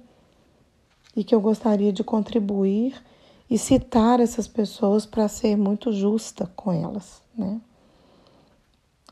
e 1.17 1.23
que 1.25 1.35
eu 1.35 1.41
gostaria 1.41 1.93
de 1.93 2.03
contribuir 2.03 3.03
e 3.49 3.59
citar 3.59 4.21
essas 4.21 4.49
pessoas 4.49 5.05
para 5.05 5.29
ser 5.29 5.57
muito 5.57 5.93
justa 5.93 6.51
com 6.57 6.73
elas, 6.73 7.23
né? 7.37 7.61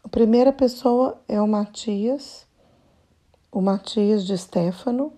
A 0.03 0.09
primeira 0.09 0.53
pessoa 0.53 1.21
é 1.29 1.41
o 1.41 1.47
Matias, 1.47 2.47
o 3.53 3.61
Matias 3.61 4.25
de 4.25 4.37
Stefano, 4.37 5.13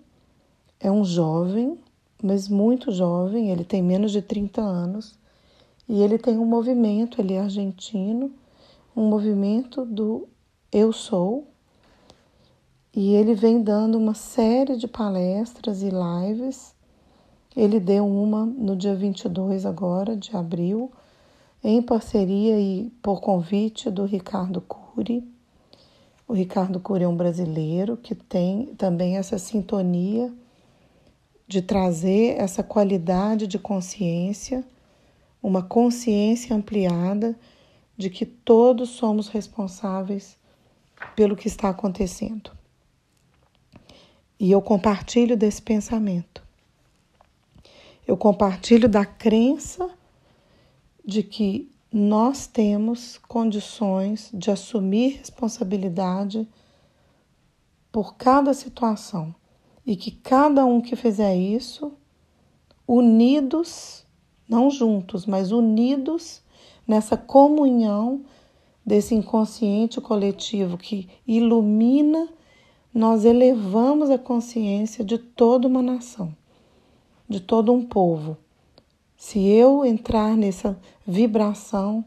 é 0.79 0.91
um 0.91 1.05
jovem, 1.05 1.79
mas 2.21 2.49
muito 2.49 2.91
jovem, 2.91 3.49
ele 3.49 3.63
tem 3.63 3.81
menos 3.81 4.11
de 4.11 4.21
30 4.21 4.61
anos, 4.61 5.17
e 5.93 6.01
ele 6.01 6.17
tem 6.17 6.39
um 6.39 6.45
movimento, 6.45 7.21
ele 7.21 7.35
é 7.35 7.39
argentino, 7.39 8.31
um 8.97 9.07
movimento 9.07 9.85
do 9.85 10.27
Eu 10.71 10.91
Sou, 10.91 11.47
e 12.95 13.13
ele 13.13 13.35
vem 13.35 13.61
dando 13.61 13.95
uma 13.99 14.15
série 14.15 14.75
de 14.75 14.87
palestras 14.87 15.83
e 15.83 15.91
lives. 15.91 16.73
Ele 17.55 17.79
deu 17.79 18.07
uma 18.07 18.43
no 18.43 18.75
dia 18.75 18.95
22 18.95 19.67
agora 19.67 20.17
de 20.17 20.35
abril, 20.35 20.91
em 21.63 21.79
parceria 21.79 22.59
e 22.59 22.91
por 22.99 23.21
convite 23.21 23.91
do 23.91 24.03
Ricardo 24.03 24.61
Cury. 24.61 25.23
O 26.27 26.33
Ricardo 26.33 26.79
Cury 26.79 27.03
é 27.03 27.07
um 27.07 27.15
brasileiro 27.15 27.97
que 27.97 28.15
tem 28.15 28.73
também 28.79 29.17
essa 29.17 29.37
sintonia 29.37 30.33
de 31.47 31.61
trazer 31.61 32.35
essa 32.39 32.63
qualidade 32.63 33.45
de 33.45 33.59
consciência, 33.59 34.65
uma 35.43 35.61
consciência 35.61 36.55
ampliada 36.55 37.37
de 37.97 38.09
que 38.09 38.25
todos 38.25 38.91
somos 38.91 39.27
responsáveis 39.27 40.37
pelo 41.15 41.35
que 41.35 41.49
está 41.49 41.67
acontecendo. 41.67 42.51
E 44.39 44.49
eu 44.49 44.61
compartilho 44.61 45.35
desse 45.35 45.61
pensamento. 45.61 46.41
Eu 48.07 48.15
compartilho 48.17 48.87
da 48.87 49.05
crença 49.05 49.89
de 51.05 51.21
que 51.21 51.69
nós 51.91 52.47
temos 52.47 53.19
condições 53.27 54.31
de 54.33 54.49
assumir 54.49 55.17
responsabilidade 55.17 56.47
por 57.91 58.15
cada 58.15 58.53
situação 58.53 59.35
e 59.85 59.95
que 59.95 60.09
cada 60.09 60.65
um 60.65 60.81
que 60.81 60.95
fizer 60.95 61.35
isso, 61.35 61.93
unidos, 62.87 64.05
não 64.47 64.69
juntos, 64.69 65.25
mas 65.25 65.51
unidos 65.51 66.41
nessa 66.87 67.15
comunhão 67.17 68.21
desse 68.85 69.15
inconsciente 69.15 70.01
coletivo 70.01 70.77
que 70.77 71.07
ilumina 71.25 72.27
nós 72.93 73.25
elevamos 73.25 74.11
a 74.11 74.19
consciência 74.19 75.03
de 75.03 75.17
toda 75.17 75.67
uma 75.67 75.81
nação, 75.81 76.35
de 77.27 77.39
todo 77.39 77.73
um 77.73 77.83
povo. 77.83 78.37
Se 79.17 79.39
eu 79.39 79.83
entrar 79.83 80.37
nessa 80.37 80.77
vibração, 81.07 82.05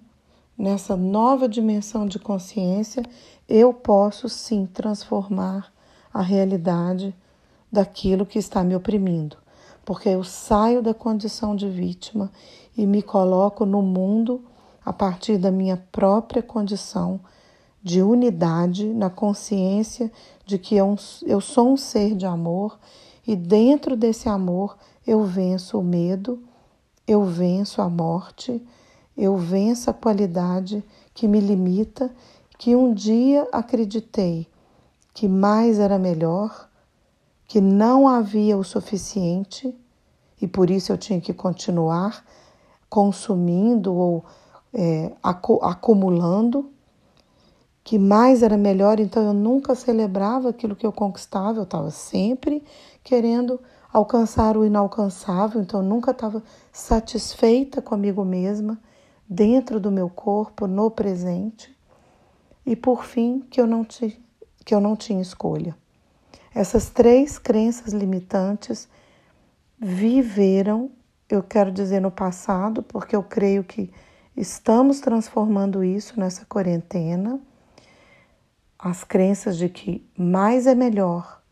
nessa 0.56 0.96
nova 0.96 1.48
dimensão 1.48 2.06
de 2.06 2.18
consciência, 2.18 3.02
eu 3.48 3.74
posso 3.74 4.28
sim 4.28 4.64
transformar 4.64 5.72
a 6.14 6.22
realidade 6.22 7.12
daquilo 7.70 8.24
que 8.24 8.38
está 8.38 8.62
me 8.62 8.76
oprimindo, 8.76 9.36
porque 9.86 10.08
eu 10.08 10.24
saio 10.24 10.82
da 10.82 10.92
condição 10.92 11.54
de 11.54 11.68
vítima 11.68 12.32
e 12.76 12.84
me 12.84 13.00
coloco 13.00 13.64
no 13.64 13.80
mundo 13.80 14.44
a 14.84 14.92
partir 14.92 15.38
da 15.38 15.50
minha 15.50 15.76
própria 15.92 16.42
condição 16.42 17.20
de 17.80 18.02
unidade, 18.02 18.84
na 18.92 19.08
consciência 19.08 20.10
de 20.44 20.58
que 20.58 20.74
eu, 20.74 20.96
sou 21.40 21.72
um 21.72 21.76
ser 21.76 22.16
de 22.16 22.26
amor 22.26 22.76
e 23.24 23.36
dentro 23.36 23.96
desse 23.96 24.28
amor 24.28 24.76
eu 25.06 25.22
venço 25.22 25.78
o 25.78 25.84
medo, 25.84 26.42
eu 27.06 27.24
venço 27.24 27.80
a 27.80 27.88
morte, 27.88 28.60
eu 29.16 29.36
venço 29.36 29.88
a 29.88 29.94
qualidade 29.94 30.82
que 31.14 31.28
me 31.28 31.38
limita, 31.38 32.10
que 32.58 32.74
um 32.74 32.92
dia 32.92 33.46
acreditei 33.52 34.48
que 35.14 35.28
mais 35.28 35.78
era 35.78 35.96
melhor, 35.96 36.68
que 37.46 37.60
não 37.60 38.08
havia 38.08 38.56
o 38.56 38.64
suficiente 38.64 39.74
e 40.40 40.46
por 40.46 40.70
isso 40.70 40.92
eu 40.92 40.98
tinha 40.98 41.20
que 41.20 41.32
continuar 41.32 42.24
consumindo 42.88 43.94
ou 43.94 44.24
é, 44.72 45.12
acumulando 45.22 46.70
que 47.82 48.00
mais 48.00 48.42
era 48.42 48.56
melhor, 48.56 48.98
então 48.98 49.22
eu 49.22 49.32
nunca 49.32 49.76
celebrava 49.76 50.48
aquilo 50.48 50.74
que 50.74 50.84
eu 50.84 50.92
conquistava, 50.92 51.60
eu 51.60 51.62
estava 51.62 51.90
sempre 51.92 52.64
querendo 53.04 53.60
alcançar 53.92 54.56
o 54.56 54.64
inalcançável, 54.64 55.60
então 55.60 55.80
eu 55.80 55.86
nunca 55.86 56.10
estava 56.10 56.42
satisfeita 56.72 57.80
comigo 57.80 58.24
mesma 58.24 58.76
dentro 59.28 59.78
do 59.78 59.92
meu 59.92 60.10
corpo, 60.10 60.66
no 60.66 60.90
presente. 60.90 61.74
E 62.66 62.74
por 62.74 63.04
fim, 63.04 63.40
que 63.48 63.60
eu 63.60 63.68
não, 63.68 63.84
que 63.84 64.74
eu 64.74 64.80
não 64.80 64.96
tinha 64.96 65.22
escolha. 65.22 65.76
Essas 66.56 66.88
três 66.88 67.38
crenças 67.38 67.92
limitantes 67.92 68.88
viveram, 69.78 70.90
eu 71.28 71.42
quero 71.42 71.70
dizer 71.70 72.00
no 72.00 72.10
passado, 72.10 72.82
porque 72.82 73.14
eu 73.14 73.22
creio 73.22 73.62
que 73.62 73.92
estamos 74.34 74.98
transformando 74.98 75.84
isso 75.84 76.18
nessa 76.18 76.46
quarentena. 76.46 77.38
As 78.78 79.04
crenças 79.04 79.58
de 79.58 79.68
que 79.68 80.08
mais 80.16 80.66
é 80.66 80.74
melhor, 80.74 81.42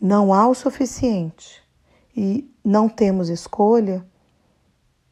não 0.00 0.34
há 0.34 0.48
o 0.48 0.54
suficiente 0.54 1.62
e 2.16 2.52
não 2.64 2.88
temos 2.88 3.28
escolha, 3.28 4.04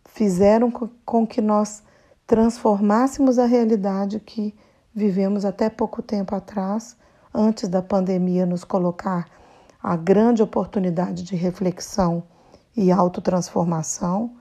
fizeram 0.06 0.68
com 1.04 1.24
que 1.24 1.40
nós 1.40 1.80
transformássemos 2.26 3.38
a 3.38 3.46
realidade 3.46 4.18
que 4.18 4.52
vivemos 4.92 5.44
até 5.44 5.70
pouco 5.70 6.02
tempo 6.02 6.34
atrás, 6.34 6.96
antes 7.34 7.68
da 7.68 7.82
pandemia 7.82 8.46
nos 8.46 8.62
colocar 8.62 9.26
a 9.82 9.96
grande 9.96 10.42
oportunidade 10.42 11.24
de 11.24 11.34
reflexão 11.34 12.22
e 12.76 12.92
autotransformação, 12.92 14.36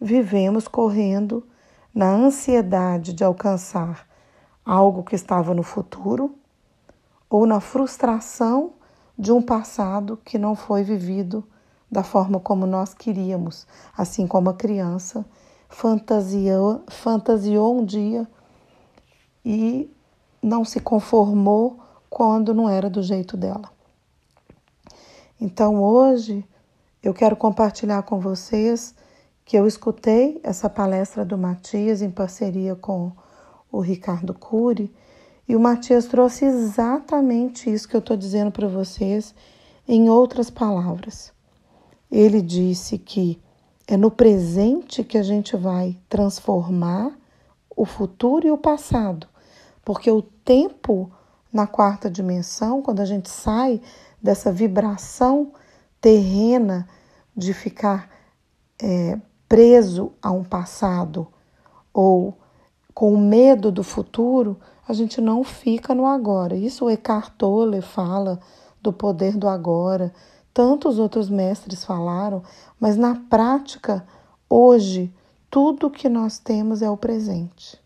vivemos 0.00 0.66
correndo 0.66 1.46
na 1.94 2.10
ansiedade 2.10 3.12
de 3.12 3.22
alcançar 3.22 4.06
algo 4.64 5.02
que 5.02 5.14
estava 5.14 5.52
no 5.52 5.62
futuro 5.62 6.34
ou 7.28 7.46
na 7.46 7.60
frustração 7.60 8.72
de 9.18 9.30
um 9.30 9.42
passado 9.42 10.18
que 10.24 10.38
não 10.38 10.56
foi 10.56 10.82
vivido 10.82 11.44
da 11.90 12.02
forma 12.02 12.40
como 12.40 12.66
nós 12.66 12.94
queríamos, 12.94 13.66
assim 13.96 14.26
como 14.26 14.48
a 14.48 14.54
criança 14.54 15.24
fantasiou, 15.68 16.82
fantasiou 16.88 17.78
um 17.78 17.84
dia 17.84 18.26
e 19.44 19.90
não 20.42 20.64
se 20.64 20.80
conformou 20.80 21.81
quando 22.12 22.52
não 22.52 22.68
era 22.68 22.90
do 22.90 23.02
jeito 23.02 23.38
dela. 23.38 23.72
Então 25.40 25.82
hoje 25.82 26.46
eu 27.02 27.14
quero 27.14 27.34
compartilhar 27.34 28.02
com 28.02 28.20
vocês 28.20 28.94
que 29.46 29.56
eu 29.56 29.66
escutei 29.66 30.38
essa 30.44 30.68
palestra 30.68 31.24
do 31.24 31.38
Matias 31.38 32.02
em 32.02 32.10
parceria 32.10 32.76
com 32.76 33.10
o 33.72 33.80
Ricardo 33.80 34.34
Cury 34.34 34.92
e 35.48 35.56
o 35.56 35.60
Matias 35.60 36.04
trouxe 36.04 36.44
exatamente 36.44 37.72
isso 37.72 37.88
que 37.88 37.96
eu 37.96 38.00
estou 38.00 38.16
dizendo 38.16 38.52
para 38.52 38.68
vocês 38.68 39.34
em 39.88 40.10
outras 40.10 40.50
palavras. 40.50 41.32
Ele 42.10 42.42
disse 42.42 42.98
que 42.98 43.40
é 43.88 43.96
no 43.96 44.10
presente 44.10 45.02
que 45.02 45.16
a 45.16 45.22
gente 45.22 45.56
vai 45.56 45.98
transformar 46.10 47.10
o 47.74 47.86
futuro 47.86 48.46
e 48.46 48.50
o 48.50 48.58
passado, 48.58 49.26
porque 49.82 50.10
o 50.10 50.20
tempo 50.20 51.10
na 51.52 51.66
quarta 51.66 52.10
dimensão, 52.10 52.80
quando 52.80 53.00
a 53.00 53.04
gente 53.04 53.28
sai 53.28 53.80
dessa 54.22 54.50
vibração 54.50 55.52
terrena 56.00 56.88
de 57.36 57.52
ficar 57.52 58.08
é, 58.82 59.18
preso 59.48 60.12
a 60.22 60.30
um 60.30 60.42
passado 60.42 61.28
ou 61.92 62.38
com 62.94 63.16
medo 63.16 63.70
do 63.70 63.84
futuro, 63.84 64.58
a 64.86 64.92
gente 64.92 65.20
não 65.20 65.44
fica 65.44 65.94
no 65.94 66.06
agora. 66.06 66.56
Isso 66.56 66.86
o 66.86 66.90
Eckhart 66.90 67.32
Tolle 67.36 67.80
fala 67.80 68.40
do 68.80 68.92
poder 68.92 69.36
do 69.36 69.48
agora, 69.48 70.12
tantos 70.52 70.98
outros 70.98 71.28
mestres 71.30 71.84
falaram, 71.84 72.42
mas 72.78 72.96
na 72.96 73.14
prática, 73.14 74.04
hoje, 74.48 75.14
tudo 75.50 75.90
que 75.90 76.08
nós 76.08 76.38
temos 76.38 76.82
é 76.82 76.90
o 76.90 76.96
presente. 76.96 77.80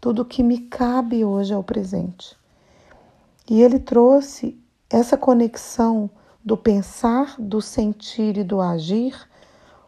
Tudo 0.00 0.24
que 0.24 0.42
me 0.42 0.58
cabe 0.58 1.24
hoje 1.24 1.52
é 1.52 1.56
o 1.56 1.62
presente. 1.62 2.36
E 3.48 3.60
ele 3.62 3.78
trouxe 3.78 4.58
essa 4.88 5.16
conexão 5.16 6.10
do 6.44 6.56
pensar, 6.56 7.34
do 7.38 7.60
sentir 7.60 8.36
e 8.36 8.44
do 8.44 8.60
agir 8.60 9.14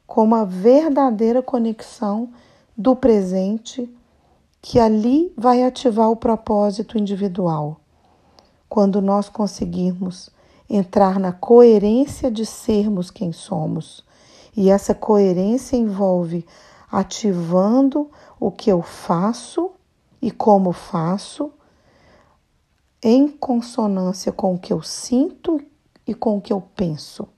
como 0.07 0.35
a 0.35 0.45
verdadeira 0.45 1.43
conexão 1.43 2.31
do 2.77 2.95
presente 2.95 3.93
que 4.61 4.79
ali 4.79 5.33
vai 5.37 5.63
ativar 5.63 6.11
o 6.11 6.17
propósito 6.17 6.99
individual. 6.99 7.81
Quando 8.69 9.01
nós 9.03 9.29
conseguirmos 9.29 10.31
entrar 10.69 11.19
na 11.19 11.33
coerência 11.33 12.31
de 12.31 12.47
sermos 12.47 13.11
quem 13.11 13.33
somos. 13.33 14.05
E 14.57 14.71
essa 14.71 14.95
coerência 14.95 15.77
envolve 15.77 16.47
ativando 16.91 18.11
o 18.39 18.51
que 18.51 18.71
eu 18.71 18.83
faço 18.83 19.73
e 20.23 20.31
como 20.31 20.73
faço, 20.73 21.53
em 23.07 23.29
consonância 23.29 24.33
com 24.33 24.55
o 24.55 24.59
que 24.59 24.73
eu 24.73 24.81
sinto 24.81 25.61
e 26.07 26.15
com 26.15 26.39
o 26.39 26.41
que 26.41 26.51
eu 26.51 26.63
penso. 26.75 27.29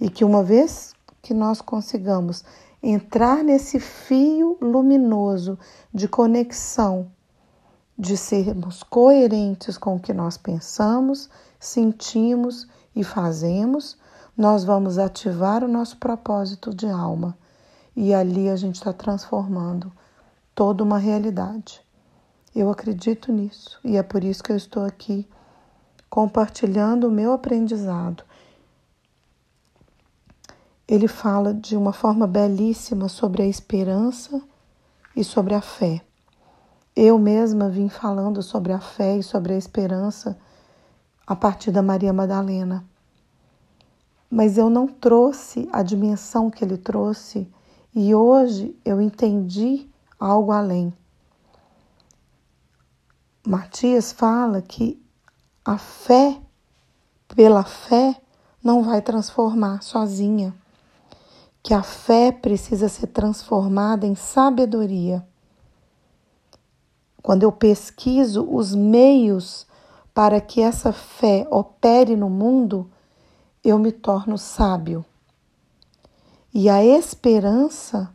E 0.00 0.08
que 0.08 0.24
uma 0.24 0.42
vez 0.42 0.94
que 1.20 1.34
nós 1.34 1.60
consigamos 1.60 2.42
entrar 2.82 3.44
nesse 3.44 3.78
fio 3.78 4.56
luminoso 4.62 5.58
de 5.92 6.08
conexão, 6.08 7.12
de 7.98 8.16
sermos 8.16 8.82
coerentes 8.82 9.76
com 9.76 9.96
o 9.96 10.00
que 10.00 10.14
nós 10.14 10.38
pensamos, 10.38 11.28
sentimos 11.60 12.66
e 12.96 13.04
fazemos, 13.04 13.98
nós 14.34 14.64
vamos 14.64 14.98
ativar 14.98 15.62
o 15.62 15.68
nosso 15.68 15.98
propósito 15.98 16.74
de 16.74 16.86
alma 16.86 17.36
e 17.94 18.14
ali 18.14 18.48
a 18.48 18.56
gente 18.56 18.76
está 18.76 18.92
transformando 18.92 19.92
toda 20.54 20.82
uma 20.82 20.96
realidade. 20.96 21.83
Eu 22.54 22.70
acredito 22.70 23.32
nisso 23.32 23.80
e 23.84 23.96
é 23.96 24.02
por 24.02 24.22
isso 24.22 24.42
que 24.42 24.52
eu 24.52 24.56
estou 24.56 24.84
aqui 24.84 25.26
compartilhando 26.08 27.08
o 27.08 27.10
meu 27.10 27.32
aprendizado. 27.32 28.22
Ele 30.86 31.08
fala 31.08 31.52
de 31.52 31.76
uma 31.76 31.92
forma 31.92 32.28
belíssima 32.28 33.08
sobre 33.08 33.42
a 33.42 33.46
esperança 33.46 34.40
e 35.16 35.24
sobre 35.24 35.54
a 35.54 35.60
fé. 35.60 36.00
Eu 36.94 37.18
mesma 37.18 37.68
vim 37.68 37.88
falando 37.88 38.40
sobre 38.40 38.72
a 38.72 38.78
fé 38.78 39.16
e 39.16 39.22
sobre 39.24 39.54
a 39.54 39.58
esperança 39.58 40.38
a 41.26 41.34
partir 41.34 41.72
da 41.72 41.82
Maria 41.82 42.12
Madalena. 42.12 42.84
Mas 44.30 44.56
eu 44.56 44.70
não 44.70 44.86
trouxe 44.86 45.68
a 45.72 45.82
dimensão 45.82 46.48
que 46.50 46.64
ele 46.64 46.76
trouxe 46.76 47.50
e 47.92 48.14
hoje 48.14 48.78
eu 48.84 49.00
entendi 49.00 49.90
algo 50.20 50.52
além. 50.52 50.92
Matias 53.46 54.10
fala 54.10 54.62
que 54.62 54.98
a 55.62 55.76
fé, 55.76 56.40
pela 57.28 57.62
fé, 57.62 58.18
não 58.62 58.82
vai 58.82 59.02
transformar 59.02 59.82
sozinha, 59.82 60.54
que 61.62 61.74
a 61.74 61.82
fé 61.82 62.32
precisa 62.32 62.88
ser 62.88 63.08
transformada 63.08 64.06
em 64.06 64.14
sabedoria. 64.14 65.26
Quando 67.22 67.42
eu 67.42 67.52
pesquiso 67.52 68.48
os 68.50 68.74
meios 68.74 69.66
para 70.14 70.40
que 70.40 70.62
essa 70.62 70.90
fé 70.90 71.46
opere 71.50 72.16
no 72.16 72.30
mundo, 72.30 72.90
eu 73.62 73.78
me 73.78 73.92
torno 73.92 74.38
sábio. 74.38 75.04
E 76.52 76.70
a 76.70 76.82
esperança 76.82 78.10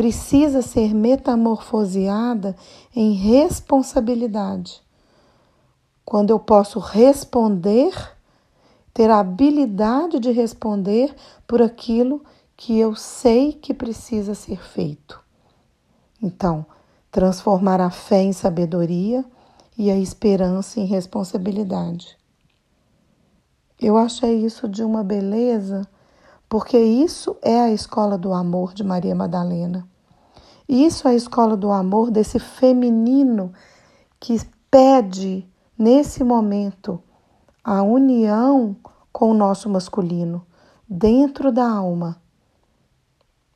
precisa 0.00 0.62
ser 0.62 0.94
metamorfoseada 0.94 2.56
em 2.96 3.12
responsabilidade. 3.12 4.80
Quando 6.06 6.30
eu 6.30 6.40
posso 6.40 6.78
responder, 6.78 7.92
ter 8.94 9.10
a 9.10 9.18
habilidade 9.18 10.18
de 10.18 10.30
responder 10.30 11.14
por 11.46 11.60
aquilo 11.60 12.24
que 12.56 12.78
eu 12.78 12.96
sei 12.96 13.52
que 13.52 13.74
precisa 13.74 14.34
ser 14.34 14.62
feito. 14.62 15.20
Então, 16.22 16.64
transformar 17.10 17.82
a 17.82 17.90
fé 17.90 18.22
em 18.22 18.32
sabedoria 18.32 19.22
e 19.76 19.90
a 19.90 19.98
esperança 19.98 20.80
em 20.80 20.86
responsabilidade. 20.86 22.16
Eu 23.78 23.98
achei 23.98 24.46
isso 24.46 24.66
de 24.66 24.82
uma 24.82 25.04
beleza, 25.04 25.86
porque 26.48 26.78
isso 26.78 27.36
é 27.42 27.60
a 27.60 27.70
escola 27.70 28.16
do 28.16 28.32
amor 28.32 28.72
de 28.72 28.82
Maria 28.82 29.14
Madalena. 29.14 29.89
Isso 30.72 31.08
é 31.08 31.10
a 31.10 31.14
escola 31.14 31.56
do 31.56 31.72
amor 31.72 32.12
desse 32.12 32.38
feminino 32.38 33.52
que 34.20 34.40
pede, 34.70 35.44
nesse 35.76 36.22
momento, 36.22 37.02
a 37.64 37.82
união 37.82 38.76
com 39.12 39.32
o 39.32 39.34
nosso 39.34 39.68
masculino, 39.68 40.46
dentro 40.88 41.50
da 41.50 41.68
alma. 41.68 42.22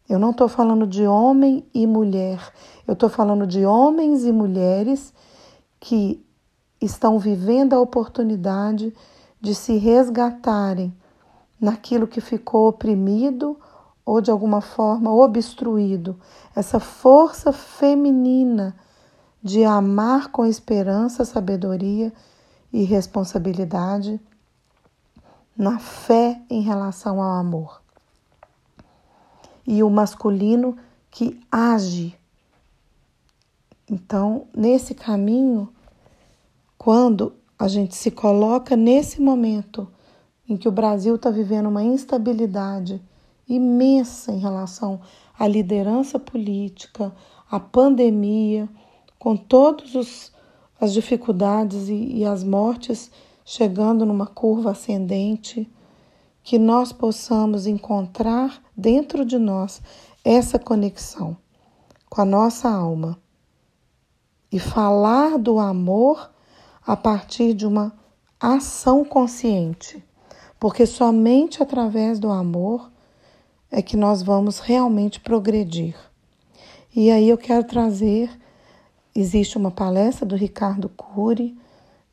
Eu 0.09 0.19
não 0.19 0.33
estou 0.33 0.49
falando 0.49 0.89
de 0.89 1.07
homem 1.07 1.65
e 1.73 1.87
mulher, 1.87 2.53
eu 2.85 2.95
estou 2.95 3.09
falando 3.09 3.47
de 3.47 3.65
homens 3.65 4.25
e 4.25 4.33
mulheres 4.33 5.15
que 5.79 6.21
estão 6.81 7.17
vivendo 7.17 7.75
a 7.75 7.81
oportunidade 7.81 8.93
de 9.41 9.55
se 9.55 9.77
resgatarem 9.77 10.93
naquilo 11.61 12.09
que 12.09 12.21
ficou 12.21 12.67
oprimido 12.67 13.57
ou 14.05 14.21
de 14.21 14.31
alguma 14.31 14.61
forma 14.61 15.13
obstruído 15.13 16.19
essa 16.55 16.79
força 16.79 17.53
feminina 17.53 18.77
de 19.43 19.65
amar 19.65 20.31
com 20.31 20.47
esperança, 20.47 21.25
sabedoria 21.25 22.13
e 22.73 22.85
responsabilidade 22.85 24.21
na 25.57 25.79
fé 25.79 26.41
em 26.51 26.61
relação 26.61 27.23
ao 27.23 27.33
amor. 27.33 27.83
E 29.67 29.83
o 29.83 29.91
masculino 29.91 30.77
que 31.11 31.41
age. 31.51 32.19
Então, 33.89 34.47
nesse 34.55 34.95
caminho, 34.95 35.69
quando 36.77 37.35
a 37.59 37.69
gente 37.69 37.95
se 37.95 38.11
coloca 38.11 38.77
nesse 38.77 39.21
momento 39.21 39.89
em 40.49 40.57
que 40.57 40.69
o 40.69 40.73
Brasil 40.73 41.15
está 41.15 41.31
vivendo 41.31 41.69
uma 41.69 41.83
instabilidade 41.83 43.01
imensa 43.49 44.33
em 44.33 44.39
relação 44.39 45.01
à 45.39 45.47
liderança 45.47 46.19
política, 46.19 47.15
à 47.51 47.61
pandemia, 47.61 48.69
com 49.19 49.37
todas 49.37 50.33
as 50.81 50.93
dificuldades 50.93 51.89
e, 51.89 52.19
e 52.19 52.25
as 52.25 52.43
mortes 52.43 53.11
chegando 53.45 54.07
numa 54.07 54.27
curva 54.27 54.71
ascendente, 54.71 55.71
que 56.43 56.59
nós 56.59 56.93
possamos 56.93 57.67
encontrar 57.67 58.63
dentro 58.77 59.25
de 59.25 59.39
nós 59.39 59.81
essa 60.25 60.59
conexão 60.59 61.37
com 62.09 62.21
a 62.21 62.25
nossa 62.25 62.69
alma 62.69 63.19
e 64.53 64.59
falar 64.59 65.39
do 65.39 65.59
amor 65.59 66.31
a 66.87 66.97
partir 66.97 67.55
de 67.55 67.67
uma 67.67 67.93
ação 68.39 69.05
consciente, 69.05 70.05
porque 70.61 70.87
somente 70.87 71.63
através 71.63 72.19
do 72.19 72.31
amor 72.31 72.93
é 73.75 73.83
que 73.83 73.97
nós 73.97 74.23
vamos 74.23 74.61
realmente 74.61 75.19
progredir. 75.19 75.97
E 76.95 77.11
aí 77.11 77.29
eu 77.29 77.37
quero 77.37 77.65
trazer, 77.65 78.31
existe 79.13 79.59
uma 79.59 79.73
palestra 79.73 80.25
do 80.25 80.37
Ricardo 80.37 80.89
Cury, 80.89 81.59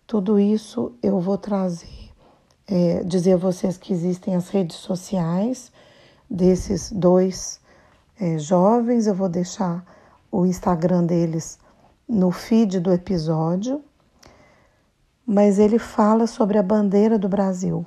tudo 0.07 0.39
isso 0.39 0.91
eu 1.03 1.19
vou 1.19 1.37
trazer, 1.37 2.09
é, 2.67 3.03
dizer 3.03 3.33
a 3.33 3.37
vocês 3.37 3.77
que 3.77 3.93
existem 3.93 4.35
as 4.35 4.49
redes 4.49 4.77
sociais 4.77 5.71
desses 6.27 6.91
dois 6.91 7.59
é, 8.19 8.39
jovens, 8.39 9.05
eu 9.05 9.13
vou 9.13 9.29
deixar 9.29 9.85
o 10.31 10.47
Instagram 10.47 11.05
deles 11.05 11.59
no 12.09 12.31
feed 12.31 12.79
do 12.79 12.91
episódio, 12.91 13.83
mas 15.23 15.59
ele 15.59 15.77
fala 15.77 16.25
sobre 16.25 16.57
a 16.57 16.63
bandeira 16.63 17.19
do 17.19 17.29
Brasil. 17.29 17.85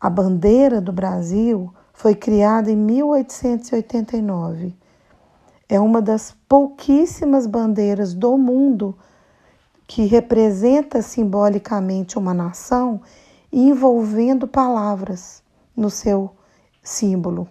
A 0.00 0.08
bandeira 0.08 0.80
do 0.80 0.92
Brasil 0.92 1.74
foi 2.00 2.14
criada 2.14 2.70
em 2.70 2.76
1889. 2.76 4.74
É 5.68 5.78
uma 5.78 6.00
das 6.00 6.34
pouquíssimas 6.48 7.46
bandeiras 7.46 8.14
do 8.14 8.38
mundo 8.38 8.96
que 9.86 10.06
representa 10.06 11.02
simbolicamente 11.02 12.16
uma 12.16 12.32
nação 12.32 13.02
envolvendo 13.52 14.48
palavras 14.48 15.42
no 15.76 15.90
seu 15.90 16.30
símbolo. 16.82 17.46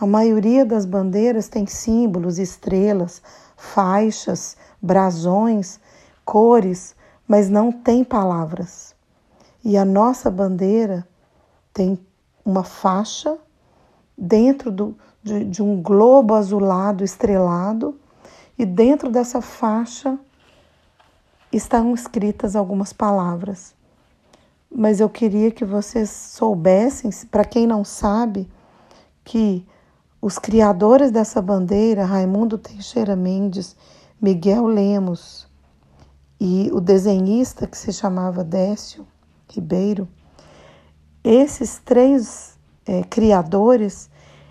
A 0.00 0.04
maioria 0.04 0.66
das 0.66 0.84
bandeiras 0.84 1.46
tem 1.46 1.64
símbolos, 1.64 2.40
estrelas, 2.40 3.22
faixas, 3.56 4.56
brasões, 4.82 5.78
cores, 6.24 6.96
mas 7.28 7.48
não 7.48 7.70
tem 7.70 8.02
palavras. 8.02 8.96
E 9.64 9.76
a 9.76 9.84
nossa 9.84 10.28
bandeira 10.28 11.06
tem 11.72 11.96
uma 12.44 12.64
faixa 12.64 13.38
dentro 14.20 14.70
do, 14.70 14.96
de, 15.22 15.44
de 15.44 15.62
um 15.62 15.80
globo 15.80 16.34
azulado 16.34 17.02
estrelado, 17.02 17.98
e 18.58 18.66
dentro 18.66 19.10
dessa 19.10 19.40
faixa 19.40 20.18
estão 21.50 21.94
escritas 21.94 22.54
algumas 22.54 22.92
palavras. 22.92 23.74
Mas 24.70 25.00
eu 25.00 25.08
queria 25.08 25.50
que 25.50 25.64
vocês 25.64 26.10
soubessem, 26.10 27.10
para 27.30 27.44
quem 27.44 27.66
não 27.66 27.82
sabe, 27.84 28.46
que 29.24 29.66
os 30.20 30.38
criadores 30.38 31.10
dessa 31.10 31.40
bandeira, 31.40 32.04
Raimundo 32.04 32.58
Teixeira 32.58 33.16
Mendes, 33.16 33.74
Miguel 34.20 34.66
Lemos 34.66 35.48
e 36.38 36.70
o 36.72 36.80
desenhista 36.80 37.66
que 37.66 37.78
se 37.78 37.92
chamava 37.92 38.44
Décio 38.44 39.06
Ribeiro, 39.48 40.06
esses 41.24 41.78
três 41.78 42.58
é, 42.86 43.02
criadores 43.04 44.09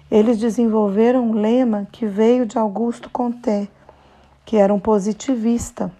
eles 0.09 0.39
desenvolveram 0.39 1.29
um 1.29 1.33
lema 1.33 1.87
que 1.91 2.05
veio 2.05 2.45
de 2.45 2.57
Augusto 2.57 3.09
Comte, 3.09 3.69
que 4.45 4.57
era 4.57 4.73
um 4.73 4.79
positivista. 4.79 5.91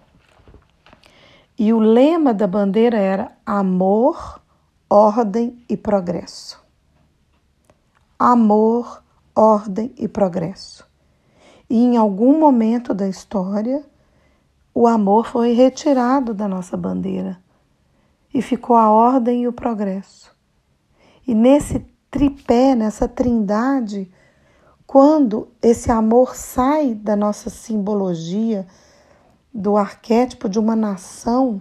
E 1.56 1.72
o 1.72 1.78
lema 1.78 2.34
da 2.34 2.46
bandeira 2.46 2.96
era 2.96 3.32
amor, 3.46 4.40
ordem 4.88 5.62
e 5.68 5.76
progresso. 5.76 6.60
Amor, 8.18 9.02
ordem 9.34 9.92
e 9.96 10.08
progresso. 10.08 10.84
E 11.68 11.76
em 11.76 11.96
algum 11.96 12.40
momento 12.40 12.92
da 12.92 13.06
história, 13.06 13.84
o 14.74 14.86
amor 14.86 15.26
foi 15.26 15.52
retirado 15.52 16.34
da 16.34 16.48
nossa 16.48 16.76
bandeira 16.76 17.38
e 18.34 18.42
ficou 18.42 18.74
a 18.74 18.90
ordem 18.90 19.42
e 19.42 19.48
o 19.48 19.52
progresso. 19.52 20.34
E 21.26 21.34
nesse 21.34 21.86
tripé, 22.10 22.74
nessa 22.74 23.06
trindade, 23.06 24.10
quando 24.86 25.48
esse 25.62 25.90
amor 25.92 26.34
sai 26.34 26.94
da 26.94 27.14
nossa 27.14 27.48
simbologia, 27.48 28.66
do 29.52 29.76
arquétipo 29.76 30.48
de 30.48 30.58
uma 30.58 30.74
nação 30.74 31.60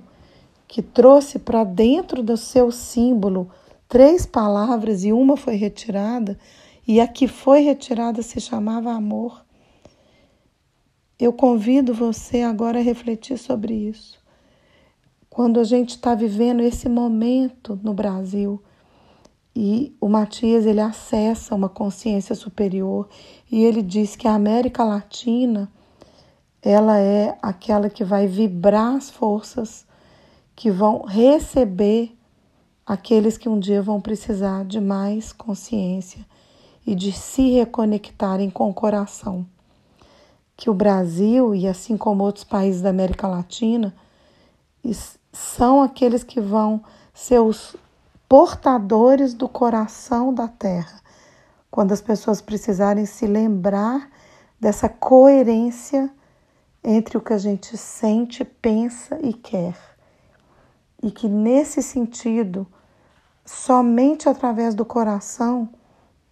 que 0.68 0.82
trouxe 0.82 1.40
para 1.40 1.64
dentro 1.64 2.22
do 2.22 2.38
seu 2.38 2.72
símbolo 2.72 3.50
três 3.88 4.26
palavras 4.26 5.04
e 5.04 5.12
uma 5.12 5.36
foi 5.36 5.56
retirada, 5.56 6.38
e 6.88 7.00
a 7.00 7.08
que 7.08 7.28
foi 7.28 7.62
retirada 7.62 8.22
se 8.22 8.40
chamava 8.40 8.92
amor. 8.92 9.44
Eu 11.20 11.34
convido 11.34 11.94
você 11.94 12.42
agora 12.42 12.80
a 12.80 12.84
refletir 12.84 13.38
sobre 13.38 13.74
isso. 13.74 14.20
Quando 15.30 15.60
a 15.60 15.64
gente 15.64 15.90
está 15.90 16.16
vivendo 16.16 16.62
esse 16.62 16.88
momento 16.88 17.80
no 17.84 17.94
Brasil, 17.94 18.62
e 19.62 19.94
o 20.00 20.08
Matias 20.08 20.66
ele 20.66 20.80
acessa 20.80 21.54
uma 21.54 21.68
consciência 21.68 22.34
superior 22.34 23.10
e 23.52 23.66
ele 23.66 23.82
diz 23.82 24.16
que 24.16 24.26
a 24.26 24.34
América 24.34 24.86
Latina 24.86 25.70
ela 26.62 26.98
é 26.98 27.38
aquela 27.42 27.90
que 27.90 28.06
vai 28.06 28.26
vibrar 28.26 28.96
as 28.96 29.10
forças 29.10 29.86
que 30.56 30.72
vão 30.72 31.02
receber 31.02 32.18
aqueles 32.86 33.38
que 33.38 33.50
um 33.50 33.60
dia 33.60 33.82
vão 33.82 34.00
precisar 34.00 34.64
de 34.64 34.80
mais 34.80 35.34
consciência 35.34 36.26
e 36.88 36.96
de 36.96 37.12
se 37.12 37.52
reconectarem 37.52 38.50
com 38.50 38.70
o 38.70 38.74
coração. 38.74 39.46
Que 40.56 40.70
o 40.70 40.74
Brasil 40.74 41.54
e 41.54 41.68
assim 41.68 41.98
como 41.98 42.24
outros 42.24 42.46
países 42.46 42.82
da 42.82 42.92
América 42.92 43.28
Latina 43.28 43.94
são 45.34 45.82
aqueles 45.82 46.24
que 46.24 46.40
vão 46.40 46.82
ser 47.14 47.40
os 47.40 47.76
portadores 48.30 49.34
do 49.34 49.50
coração 49.50 50.32
da 50.32 50.48
terra, 50.48 51.02
quando 51.72 51.92
as 51.92 52.00
pessoas 52.00 52.40
precisarem 52.40 53.08
se 53.08 53.26
lembrar 53.26 54.08
dessa 54.60 54.88
coerência 54.88 56.14
entre 56.84 57.18
o 57.18 57.22
que 57.22 57.34
a 57.34 57.40
gente 57.40 57.76
sente, 57.76 58.46
pensa 58.46 59.18
e 59.24 59.34
quer. 59.34 59.76
E 61.02 61.10
que 61.10 61.28
nesse 61.28 61.82
sentido, 61.82 62.68
somente 63.44 64.30
através 64.30 64.76
do 64.76 64.86
coração, 64.86 65.68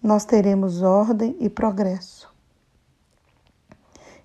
nós 0.01 0.23
teremos 0.23 0.83
ordem 0.83 1.35
e 1.39 1.49
progresso. 1.49 2.31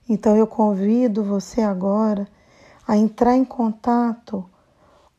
Então 0.07 0.37
eu 0.37 0.47
convido 0.47 1.25
você 1.25 1.63
agora 1.63 2.29
a 2.87 2.99
entrar 2.99 3.35
em 3.35 3.45
contato 3.45 4.45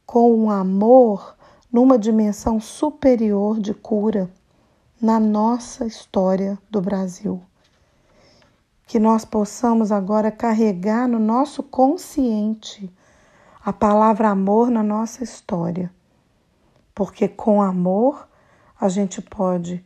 com 0.05 0.45
o 0.45 0.51
amor 0.51 1.32
numa 1.73 1.97
dimensão 1.97 2.59
superior 2.59 3.59
de 3.59 3.73
cura 3.73 4.29
na 5.01 5.19
nossa 5.19 5.87
história 5.87 6.55
do 6.69 6.79
Brasil. 6.79 7.41
Que 8.85 8.99
nós 8.99 9.25
possamos 9.25 9.91
agora 9.91 10.29
carregar 10.29 11.07
no 11.07 11.17
nosso 11.17 11.63
consciente 11.63 12.93
a 13.65 13.73
palavra 13.73 14.29
amor 14.29 14.69
na 14.69 14.83
nossa 14.83 15.23
história, 15.23 15.91
porque 16.93 17.27
com 17.27 17.59
amor 17.59 18.27
a 18.79 18.87
gente 18.87 19.19
pode 19.19 19.83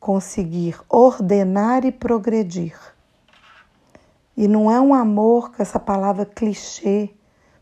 conseguir 0.00 0.80
ordenar 0.88 1.84
e 1.84 1.92
progredir. 1.92 2.76
E 4.36 4.48
não 4.48 4.68
é 4.68 4.80
um 4.80 4.92
amor 4.92 5.52
com 5.52 5.62
essa 5.62 5.78
palavra 5.78 6.26
clichê, 6.26 7.14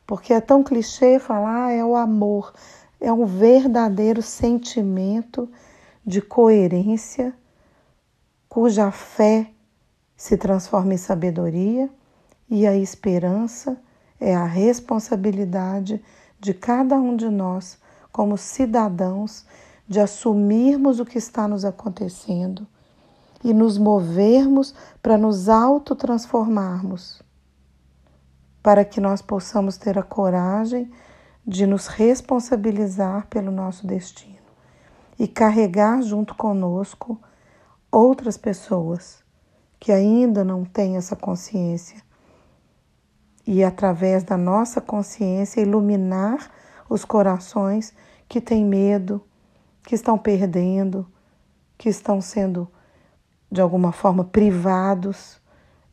porque 0.07 0.33
é 0.33 0.41
tão 0.41 0.65
clichê 0.65 1.19
falar 1.19 1.67
ah, 1.67 1.73
é 1.73 1.85
o 1.85 1.95
amor 1.95 2.55
é 3.03 3.12
um 3.12 3.27
verdadeiro 3.27 4.23
sentimento 4.23 5.51
de 6.07 6.23
coerência 6.23 7.35
cuja 8.49 8.93
fé 8.93 9.51
se 10.17 10.37
transforma 10.37 10.95
em 10.95 10.97
sabedoria 10.97 11.91
e 12.49 12.65
a 12.65 12.77
esperança 12.77 13.77
é 14.21 14.35
a 14.37 14.45
responsabilidade 14.45 16.01
de 16.38 16.55
cada 16.55 16.95
um 16.95 17.17
de 17.17 17.29
nós, 17.29 17.77
como 18.12 18.38
cidadãos, 18.38 19.45
de 19.88 19.99
assumirmos 19.99 21.01
o 21.01 21.05
que 21.05 21.19
está 21.19 21.49
nos 21.49 21.65
acontecendo 21.65 22.67
e 23.43 23.53
nos 23.53 23.79
movermos 23.79 24.75
para 25.03 25.19
nos 25.19 25.49
autotransformarmos, 25.49 27.21
para 28.62 28.85
que 28.85 29.01
nós 29.01 29.21
possamos 29.21 29.77
ter 29.77 29.99
a 29.99 30.05
coragem 30.05 30.88
de 31.46 31.66
nos 31.66 31.87
responsabilizar 31.87 33.26
pelo 33.26 33.50
nosso 33.50 33.87
destino 33.87 34.38
e 35.18 35.26
carregar 35.26 36.00
junto 36.02 36.35
conosco 36.35 37.20
outras 37.90 38.37
pessoas 38.37 39.22
que 39.78 39.90
ainda 39.92 40.44
não 40.44 40.64
têm 40.64 40.96
essa 40.96 41.16
consciência. 41.16 42.00
E 43.44 43.64
através 43.64 44.22
da 44.22 44.37
nossa 44.37 44.81
consciência 44.81 45.61
iluminar 45.61 46.50
os 46.88 47.05
corações 47.05 47.92
que 48.28 48.40
têm 48.40 48.64
medo, 48.64 49.20
que 49.83 49.94
estão 49.94 50.16
perdendo, 50.16 51.07
que 51.76 51.88
estão 51.88 52.20
sendo 52.20 52.68
de 53.50 53.61
alguma 53.61 53.90
forma 53.90 54.24
privados, 54.24 55.40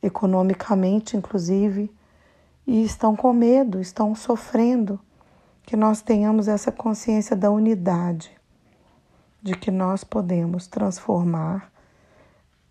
economicamente 0.01 1.17
inclusive, 1.17 1.91
e 2.65 2.83
estão 2.83 3.15
com 3.15 3.33
medo, 3.33 3.81
estão 3.81 4.13
sofrendo, 4.13 4.99
que 5.69 5.77
nós 5.77 6.01
tenhamos 6.01 6.47
essa 6.47 6.71
consciência 6.71 7.35
da 7.35 7.51
unidade, 7.51 8.35
de 9.39 9.53
que 9.53 9.69
nós 9.69 10.03
podemos 10.03 10.65
transformar 10.65 11.71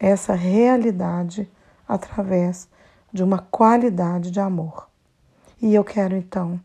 essa 0.01 0.35
realidade 0.35 1.49
através 1.87 2.69
de 3.13 3.23
uma 3.23 3.39
qualidade 3.39 4.33
de 4.33 4.41
amor. 4.41 4.89
E 5.63 5.73
eu 5.73 5.85
quero 5.85 6.17
então 6.17 6.61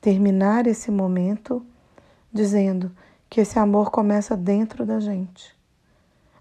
terminar 0.00 0.66
esse 0.66 0.90
momento 0.90 1.64
dizendo 2.32 2.90
que 3.30 3.42
esse 3.42 3.56
amor 3.56 3.92
começa 3.92 4.36
dentro 4.36 4.84
da 4.84 4.98
gente 4.98 5.54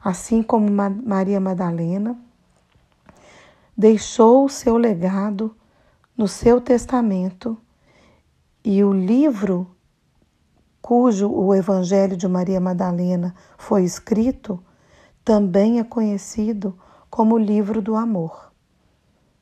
assim 0.04 0.42
como 0.42 0.68
Maria 0.72 1.40
Madalena, 1.40 2.18
deixou 3.78 4.46
o 4.46 4.50
seu 4.50 4.76
legado 4.76 5.56
no 6.18 6.28
seu 6.28 6.60
testamento 6.60 7.56
e 8.66 8.84
o 8.84 8.92
livro 8.92 9.68
cujo 10.82 11.30
o 11.32 11.54
Evangelho 11.54 12.18
de 12.18 12.28
Maria 12.28 12.60
Madalena 12.60 13.36
foi 13.60 13.84
escrito 13.84 14.60
também 15.24 15.80
é 15.80 15.84
conhecido 15.84 16.76
como 17.08 17.38
livro 17.38 17.80
do 17.80 17.96
amor. 17.96 18.52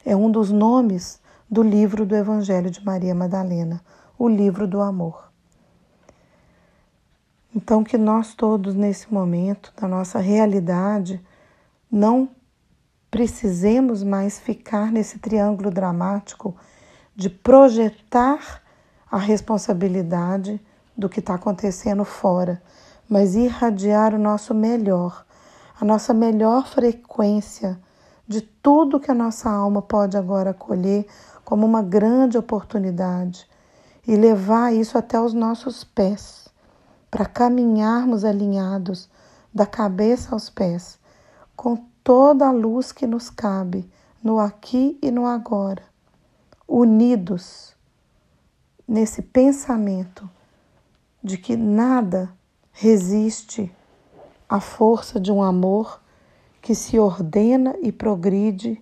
É 0.06 0.14
um 0.14 0.30
dos 0.30 0.52
nomes 0.52 1.22
do 1.50 1.64
livro 1.64 2.06
do 2.06 2.16
Evangelho 2.16 2.70
de 2.70 2.84
Maria 2.84 3.16
Madalena, 3.16 3.82
o 4.20 4.28
livro 4.28 4.68
do 4.68 4.82
amor. 4.82 5.32
Então, 7.56 7.84
que 7.84 7.98
nós 7.98 8.34
todos, 8.34 8.76
nesse 8.76 9.14
momento 9.14 9.72
da 9.80 9.88
nossa 9.88 10.20
realidade, 10.20 11.22
não 11.90 12.30
precisemos 13.10 14.04
mais 14.04 14.40
ficar 14.40 14.92
nesse 14.92 15.20
triângulo 15.20 15.70
dramático 15.70 16.56
de 17.16 17.30
projetar 17.30 18.63
a 19.14 19.18
responsabilidade 19.20 20.60
do 20.98 21.08
que 21.08 21.20
está 21.20 21.36
acontecendo 21.36 22.04
fora, 22.04 22.60
mas 23.08 23.36
irradiar 23.36 24.12
o 24.16 24.18
nosso 24.18 24.56
melhor, 24.56 25.24
a 25.80 25.86
nossa 25.86 26.16
melhor 26.16 26.66
frequência 26.66 27.80
de 28.28 28.42
tudo 28.42 29.00
que 29.00 29.12
a 29.12 29.14
nossa 29.14 29.52
alma 29.52 29.84
pode 29.84 30.18
agora 30.18 30.50
acolher 30.50 31.06
como 31.46 31.64
uma 31.64 31.84
grande 31.84 32.40
oportunidade 32.40 33.48
e 34.08 34.16
levar 34.16 34.74
isso 34.74 34.98
até 34.98 35.22
os 35.22 35.32
nossos 35.32 35.84
pés 35.84 36.48
para 37.12 37.28
caminharmos 37.28 38.26
alinhados 38.26 39.08
da 39.54 39.68
cabeça 39.68 40.34
aos 40.34 40.50
pés, 40.50 40.98
com 41.56 41.78
toda 42.04 42.48
a 42.48 42.52
luz 42.52 42.92
que 42.92 43.06
nos 43.06 43.30
cabe 43.30 43.88
no 44.24 44.40
aqui 44.40 44.98
e 45.04 45.12
no 45.12 45.28
agora, 45.28 45.84
unidos 46.68 47.73
nesse 48.88 49.22
pensamento 49.22 50.30
de 51.24 51.38
que 51.38 51.56
nada 51.56 52.34
resiste 52.72 53.72
à 54.48 54.60
força 54.60 55.20
de 55.20 55.32
um 55.32 55.42
amor 55.42 56.02
que 56.62 56.76
se 56.76 57.00
ordena 57.00 57.76
e 57.82 57.92
progride 57.92 58.82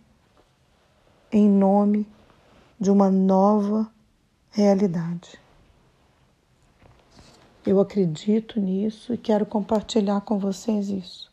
em 1.32 1.50
nome 1.50 2.08
de 2.80 2.90
uma 2.92 3.10
nova 3.10 3.92
realidade. 4.50 5.40
Eu 7.66 7.80
acredito 7.80 8.60
nisso 8.60 9.14
e 9.14 9.18
quero 9.18 9.46
compartilhar 9.46 10.22
com 10.22 10.40
vocês 10.40 10.90
isso. 10.90 11.32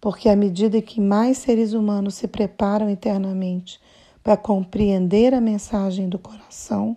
Porque 0.00 0.28
à 0.28 0.34
medida 0.34 0.80
que 0.82 1.00
mais 1.00 1.38
seres 1.38 1.74
humanos 1.74 2.14
se 2.14 2.26
preparam 2.26 2.88
internamente 2.88 3.80
para 4.22 4.36
compreender 4.36 5.34
a 5.34 5.40
mensagem 5.40 6.08
do 6.08 6.18
coração, 6.18 6.96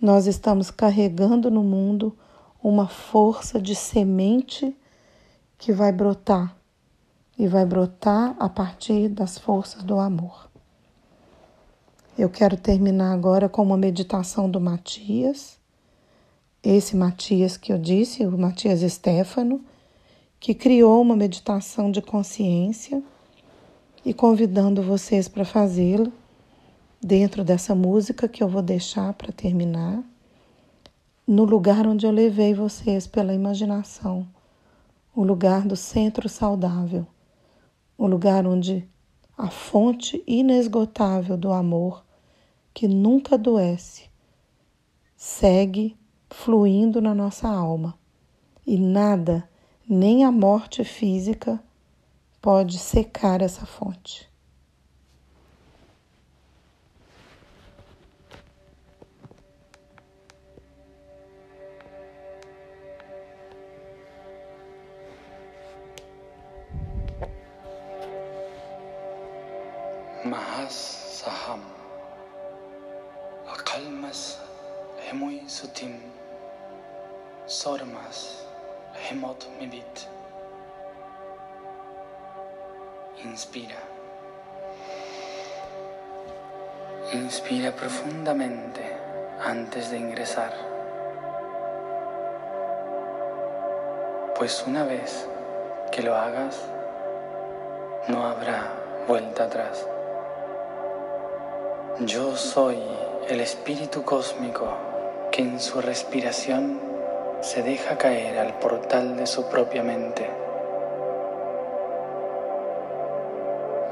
nós 0.00 0.26
estamos 0.26 0.70
carregando 0.70 1.50
no 1.50 1.62
mundo 1.62 2.16
uma 2.62 2.88
força 2.88 3.60
de 3.60 3.74
semente 3.74 4.76
que 5.58 5.72
vai 5.72 5.92
brotar 5.92 6.56
e 7.38 7.46
vai 7.46 7.64
brotar 7.64 8.34
a 8.38 8.48
partir 8.48 9.08
das 9.08 9.38
forças 9.38 9.82
do 9.82 9.98
amor. 9.98 10.50
Eu 12.18 12.30
quero 12.30 12.56
terminar 12.56 13.12
agora 13.12 13.48
com 13.48 13.62
uma 13.62 13.76
meditação 13.76 14.50
do 14.50 14.60
Matias 14.60 15.56
esse 16.68 16.96
Matias 16.96 17.56
que 17.56 17.72
eu 17.72 17.78
disse, 17.78 18.26
o 18.26 18.36
Matias 18.36 18.80
Stefano, 18.80 19.64
que 20.40 20.52
criou 20.52 21.00
uma 21.00 21.14
meditação 21.14 21.92
de 21.92 22.02
consciência 22.02 23.00
e 24.04 24.12
convidando 24.12 24.82
vocês 24.82 25.28
para 25.28 25.44
fazê-la 25.44 26.10
dentro 27.00 27.44
dessa 27.44 27.74
música 27.74 28.28
que 28.28 28.42
eu 28.42 28.48
vou 28.48 28.62
deixar 28.62 29.12
para 29.14 29.32
terminar, 29.32 30.02
no 31.26 31.44
lugar 31.44 31.86
onde 31.86 32.06
eu 32.06 32.10
levei 32.10 32.54
vocês 32.54 33.06
pela 33.06 33.34
imaginação, 33.34 34.26
o 35.14 35.24
lugar 35.24 35.66
do 35.66 35.76
centro 35.76 36.28
saudável, 36.28 37.06
o 37.98 38.06
lugar 38.06 38.46
onde 38.46 38.88
a 39.36 39.50
fonte 39.50 40.22
inesgotável 40.26 41.36
do 41.36 41.52
amor, 41.52 42.04
que 42.72 42.86
nunca 42.86 43.34
adoece, 43.34 44.04
segue 45.16 45.96
fluindo 46.30 47.00
na 47.00 47.14
nossa 47.14 47.48
alma. 47.48 47.98
E 48.66 48.78
nada, 48.78 49.48
nem 49.88 50.24
a 50.24 50.32
morte 50.32 50.84
física, 50.84 51.62
pode 52.40 52.78
secar 52.78 53.42
essa 53.42 53.64
fonte. 53.64 54.28
Hemui 75.16 75.40
Sutim 75.48 75.94
Sormas, 77.46 78.44
Hemot 78.92 79.46
Medit. 79.58 80.08
Inspira. 83.24 83.80
Inspira 87.14 87.72
profundamente 87.74 88.82
antes 89.42 89.90
de 89.90 89.96
ingresar. 89.96 90.52
Pues 94.36 94.64
una 94.66 94.84
vez 94.84 95.26
que 95.92 96.02
lo 96.02 96.14
hagas, 96.14 96.60
no 98.08 98.26
habrá 98.26 98.70
vuelta 99.08 99.44
atrás. 99.44 99.86
Yo 102.00 102.36
soy 102.36 102.78
el 103.30 103.40
espíritu 103.40 104.04
cósmico 104.04 104.95
que 105.36 105.42
en 105.42 105.60
su 105.60 105.82
respiración 105.82 106.80
se 107.42 107.62
deja 107.62 107.98
caer 107.98 108.38
al 108.38 108.54
portal 108.54 109.18
de 109.18 109.26
su 109.26 109.44
propia 109.50 109.82
mente. 109.82 110.30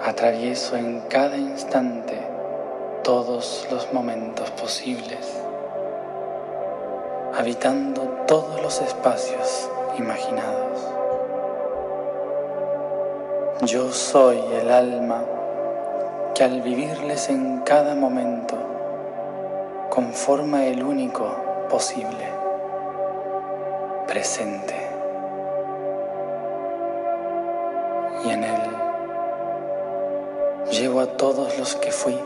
Atravieso 0.02 0.74
en 0.76 1.00
cada 1.00 1.36
instante 1.36 2.18
todos 3.02 3.68
los 3.70 3.92
momentos 3.92 4.50
posibles, 4.52 5.38
habitando 7.36 8.24
todos 8.26 8.62
los 8.62 8.80
espacios 8.80 9.68
imaginados. 9.98 10.80
Yo 13.66 13.92
soy 13.92 14.40
el 14.62 14.70
alma 14.70 15.22
que 16.34 16.42
al 16.42 16.62
vivirles 16.62 17.28
en 17.28 17.60
cada 17.60 17.94
momento 17.94 18.73
conforma 19.94 20.66
el 20.66 20.82
único 20.82 21.24
posible, 21.70 22.28
presente. 24.08 24.74
Y 28.24 28.30
en 28.30 28.42
él 28.42 28.60
llevo 30.72 31.00
a 31.00 31.06
todos 31.06 31.56
los 31.60 31.76
que 31.76 31.92
fui 31.92 32.18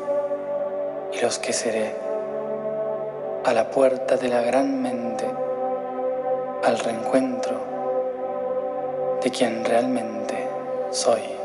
y 1.12 1.20
los 1.20 1.38
que 1.38 1.52
seré 1.52 1.94
a 3.44 3.52
la 3.52 3.70
puerta 3.70 4.16
de 4.16 4.28
la 4.28 4.40
gran 4.40 4.80
mente, 4.80 5.26
al 6.64 6.78
reencuentro 6.78 7.60
de 9.22 9.30
quien 9.30 9.62
realmente 9.62 10.48
soy. 10.90 11.37